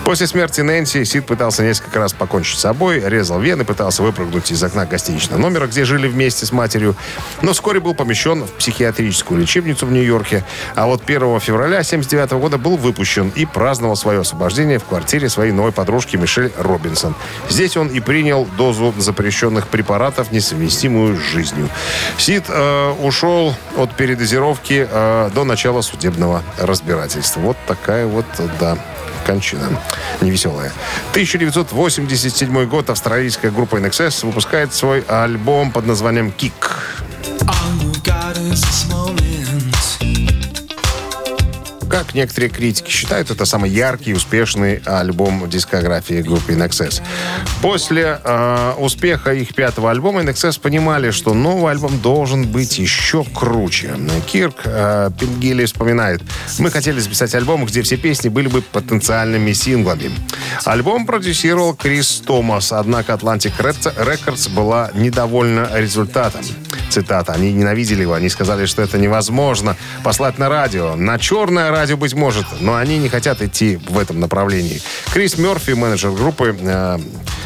[0.03, 4.61] После смерти Нэнси Сид пытался несколько раз покончить с собой, резал вены, пытался выпрыгнуть из
[4.63, 6.95] окна гостиничного номера, где жили вместе с матерью,
[7.41, 10.43] но вскоре был помещен в психиатрическую лечебницу в Нью-Йорке,
[10.75, 15.51] а вот 1 февраля 1979 года был выпущен и праздновал свое освобождение в квартире своей
[15.51, 17.15] новой подружки Мишель Робинсон.
[17.49, 21.69] Здесь он и принял дозу запрещенных препаратов, несовместимую с жизнью.
[22.17, 27.39] Сид э, ушел от передозировки э, до начала судебного разбирательства.
[27.41, 28.25] Вот такая вот,
[28.59, 28.77] да,
[29.25, 29.69] кончина
[30.21, 30.71] невеселая.
[31.11, 37.01] 1987 год австралийская группа NXS выпускает свой альбом под названием «Кик».
[41.91, 47.01] Как некоторые критики считают, это самый яркий и успешный альбом дискографии группы INXS.
[47.61, 53.93] После э, успеха их пятого альбома INXS понимали, что новый альбом должен быть еще круче.
[54.25, 56.21] Кирк э, Пингили вспоминает,
[56.59, 60.11] мы хотели записать альбом, где все песни были бы потенциальными синглами.
[60.63, 66.41] Альбом продюсировал Крис Томас, однако Atlantic Records была недовольна результатом.
[66.91, 67.31] Цитата.
[67.31, 68.13] Они ненавидели его.
[68.13, 70.95] Они сказали, что это невозможно послать на радио.
[70.97, 72.45] На черное радио, быть может.
[72.59, 74.81] Но они не хотят идти в этом направлении.
[75.13, 76.99] Крис Мерфи, менеджер группы, э,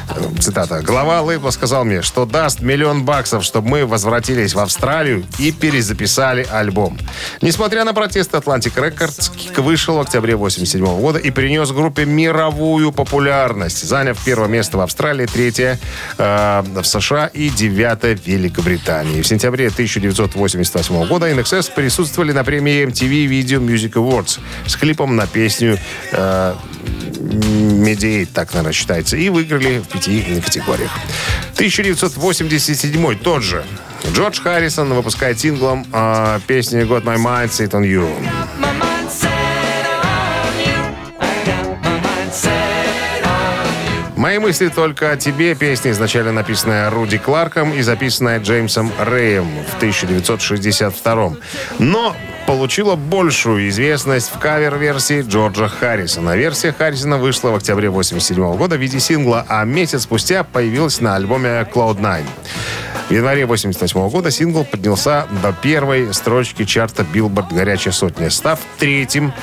[0.09, 0.81] э, цитата.
[0.81, 6.47] Глава лейбла сказал мне, что даст миллион баксов, чтобы мы возвратились в Австралию и перезаписали
[6.51, 6.97] альбом.
[7.41, 13.87] Несмотря на протесты Atlantic Records, вышел в октябре 87 года и принес группе мировую популярность,
[13.87, 15.79] заняв первое место в Австралии, третье
[16.17, 19.21] э, в США и девятое в Великобритании.
[19.21, 25.27] В сентябре 1988 года NXS присутствовали на премии MTV Video Music Awards с клипом на
[25.27, 25.77] песню
[26.13, 26.55] э,
[28.33, 30.91] так, наверное, считается, и выиграли в пяти категориях.
[31.55, 33.65] 1987 тот же.
[34.13, 38.64] Джордж Харрисон выпускает синглом э, песни Got My Mind Sit On You.
[44.15, 45.55] Мои мысли только о тебе.
[45.55, 51.33] Песня изначально написанная Руди Кларком и записанная Джеймсом Рэем в 1962
[51.79, 52.15] Но
[52.47, 56.37] получила большую известность в кавер-версии Джорджа Харрисона.
[56.37, 61.15] Версия Харрисона вышла в октябре 1987 года в виде сингла, а месяц спустя появилась на
[61.15, 62.23] альбоме Cloud9.
[63.09, 69.33] В январе 1988 года сингл поднялся до первой строчки чарта Billboard «Горячая сотня», став третьим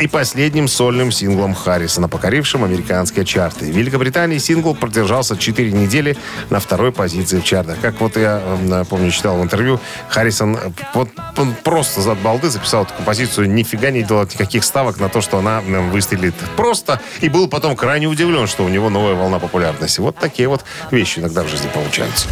[0.00, 3.66] и последним сольным синглом Харрисона, покорившим американские чарты.
[3.66, 6.16] В Великобритании сингл продержался 4 недели
[6.48, 7.78] на второй позиции в чартах.
[7.80, 8.40] Как вот я,
[8.88, 9.78] помню, читал в интервью,
[10.08, 14.98] Харрисон э, вот, он просто за балды записал эту композицию, нифига не делал никаких ставок
[14.98, 19.14] на то, что она выстрелит просто, и был потом крайне удивлен, что у него новая
[19.14, 20.00] волна популярности.
[20.00, 22.26] Вот такие вот вещи иногда в жизни получаются.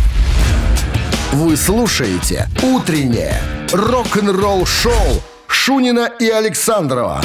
[1.32, 3.38] Вы слушаете «Утреннее
[3.72, 7.20] рок-н-ролл-шоу» Шунина и Александрова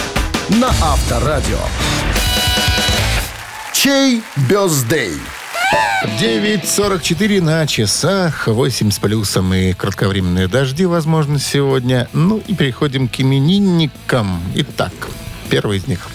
[0.59, 1.57] на Авторадио.
[3.73, 5.13] Чей бездей?
[6.19, 12.07] 9.44 на часах, 8 с плюсом и кратковременные дожди, возможно, сегодня.
[12.13, 14.41] Ну и переходим к именинникам.
[14.55, 14.93] Итак,
[15.49, 16.07] первый из них.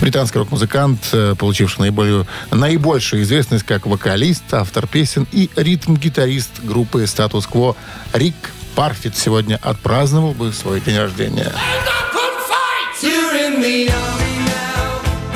[0.00, 7.76] Британский рок-музыкант, э, получивший наиболее, наибольшую известность как вокалист, автор песен и ритм-гитарист группы «Статус-кво»
[8.12, 8.34] Рик
[8.74, 11.52] Парфит сегодня отпраздновал бы свой день рождения.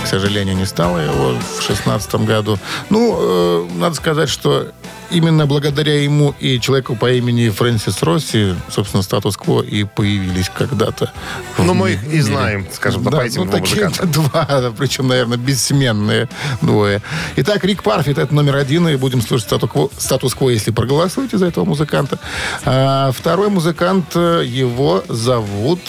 [0.04, 2.58] К сожалению, не стало его в шестнадцатом году.
[2.88, 4.70] Ну, э, надо сказать, что
[5.10, 11.12] именно благодаря ему и человеку по имени Фрэнсис Росси, собственно, статус-кво и появились когда-то.
[11.58, 15.36] Ну, мы их и знаем, скажем так, да, по этим ну, такие два, причем, наверное,
[15.36, 16.28] бессменные
[16.60, 17.02] двое.
[17.36, 21.64] Итак, Рик Парфит, это номер один, и будем слушать статус-кво, статус-кво, если проголосуете за этого
[21.64, 22.20] музыканта.
[22.64, 25.80] А второй музыкант, э, его зовут...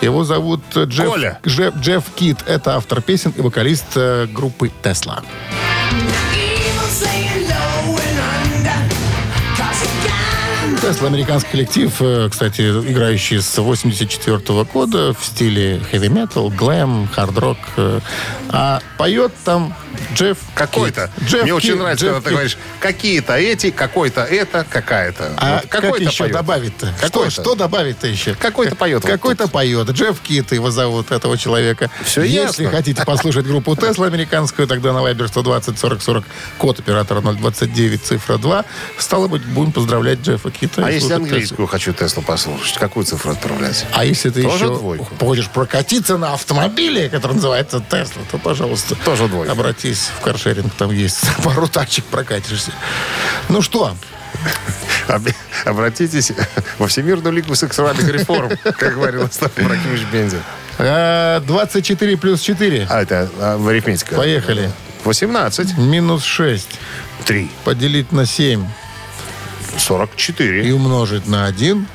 [0.00, 1.38] Его зовут э, Джефф, Коля.
[1.46, 2.38] Джефф, Джефф Кит.
[2.46, 5.22] Это автор песен и вокалист э, группы Tesla.
[10.80, 17.58] Tesla американский коллектив, э, кстати, играющий с 84 года в стиле хэви метал, глэм, хард-рок.
[18.50, 19.74] А поет там
[20.14, 21.10] Джефф Какой-то.
[21.24, 22.32] Джефф Мне очень Кит, нравится, Джефф когда ты Кит.
[22.34, 25.32] говоришь, какие-то эти, какой-то это, какая-то.
[25.36, 26.92] А Вот как какой-то еще добавить-то?
[27.06, 28.34] Что, что добавить-то еще?
[28.34, 29.52] Какой-то поет вот Какой-то тут.
[29.52, 29.90] поет.
[29.90, 31.90] Джефф Кит его зовут, этого человека.
[32.04, 32.70] Всё Если ясно.
[32.70, 36.24] хотите послушать группу Тесла американскую, тогда на Viber 120 40 40
[36.58, 38.64] код оператора 029 цифра 2.
[38.98, 40.84] Стало быть, будем поздравлять Джеффа Кита.
[40.86, 43.86] А если английскую хочу Теслу послушать, какую цифру отправлять?
[43.92, 45.08] А если ты Тоже еще двойку?
[45.20, 49.50] хочешь прокатиться на автомобиле, который называется Тесла, то, пожалуйста, Тоже двойку.
[49.84, 52.72] Обратись в каршеринг, там есть пару тачек прокатишься.
[53.48, 53.94] Ну что,
[55.08, 55.28] Об-
[55.64, 56.32] Обратитесь
[56.78, 60.40] во Всемирную лигу сексуальных реформ, как говорил Остап Ракимович Бензин.
[60.78, 62.86] э, 24 плюс 4.
[62.90, 64.14] А, это а, арифметика.
[64.16, 64.70] Поехали.
[65.04, 66.68] 18, Минус 6
[67.26, 70.72] 3, поделить на 7 и 44.
[70.72, 71.86] умножить на 1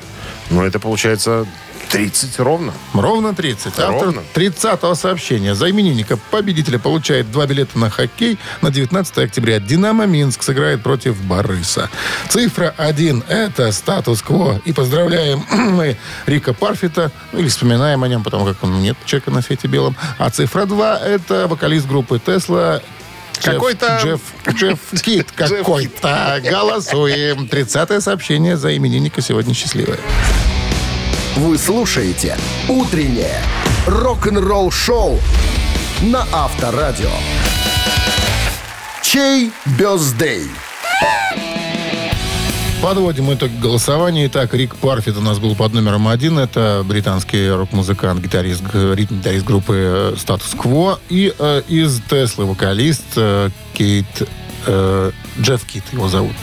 [0.51, 1.45] Ну, это получается
[1.91, 2.73] 30 ровно.
[2.93, 3.67] ровно 30.
[3.79, 4.21] Автор Ровно.
[4.35, 5.55] 30-го сообщения.
[5.55, 9.59] За именинника победителя получает два билета на хоккей на 19 октября.
[9.59, 11.89] «Динамо Минск» сыграет против «Барыса».
[12.29, 14.61] Цифра 1– это статус-кво.
[14.65, 19.31] И поздравляем мы Рика Парфита, ну, или вспоминаем о нем, потому как он нет человека
[19.31, 19.95] на свете белом.
[20.19, 22.81] А цифра 2– это вокалист группы «Тесла»
[23.39, 24.21] Джефф- Какой-то- Джефф,
[24.53, 26.41] Джефф Кит какой-то.
[26.43, 27.47] Голосуем.
[27.47, 29.97] 30 сообщение за именинника сегодня счастливое.
[31.35, 33.41] Вы слушаете «Утреннее
[33.85, 35.19] рок-н-ролл-шоу»
[36.01, 37.11] на Авторадио.
[39.01, 40.49] Чей birthday?
[42.81, 44.27] Подводим итог голосования.
[44.27, 46.39] Итак, Рик Парфит у нас был под номером один.
[46.39, 50.99] Это британский рок-музыкант, гитарист, ритм-гитарист группы Status Quo.
[51.09, 54.05] И э, из Теслы вокалист э, Кейт...
[54.65, 56.33] э, Джефф Кит его зовут.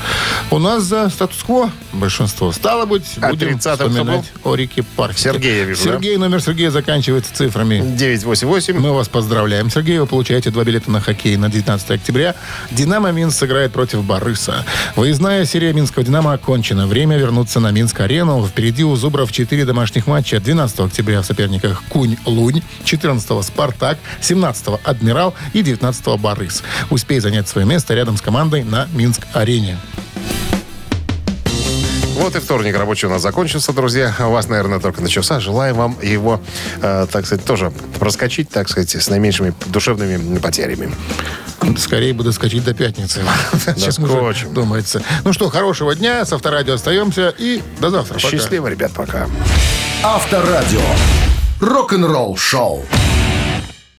[0.51, 2.53] У нас за Status Quo большинство.
[2.53, 5.33] Стало быть, А будем 30-м кто вспоминать о Рике Парфите.
[5.33, 5.93] Сергей, я вижу, да?
[5.93, 8.79] Сергей, номер Сергея заканчивается цифрами 988.
[8.79, 9.71] мы вас поздравляем.
[9.71, 12.35] Сергей, вы получаете два билета на хоккей на 19 октября.
[12.71, 14.65] «Динамо Минск» сыграет против «Барыса».
[14.95, 16.87] Выездная серия Минского «Динамо» окончена.
[16.87, 18.47] Время вернуться на Минск-арену.
[18.47, 20.41] Впереди у «Зубров» 4 домашних матча.
[20.41, 26.63] 12 октября в соперниках «Кунь-Лунь», 14 «Спартак», 17 «Адмирал» и 19 «Барыс».
[26.91, 29.79] Успей занять свое место рядом с командой на Минск-арене.
[32.17, 34.15] Вот и вторник рабочий у нас закончился, друзья.
[34.21, 35.39] У вас, наверное, только начался.
[35.39, 36.41] Желаем вам его,
[36.81, 40.91] э, так сказать, тоже проскочить, так сказать, с наименьшими душевными потерями.
[41.79, 43.23] Скорее бы доскочить до пятницы.
[43.77, 44.55] Чем уже Доскочим.
[44.55, 45.03] думается.
[45.25, 46.25] Ну что, хорошего дня.
[46.25, 47.35] С Авторадио остаемся.
[47.39, 48.15] И до завтра.
[48.15, 48.29] Пока.
[48.29, 49.27] Счастливо, ребят, пока.
[50.03, 50.81] Авторадио.
[51.61, 52.85] Рок-н-ролл-шоу.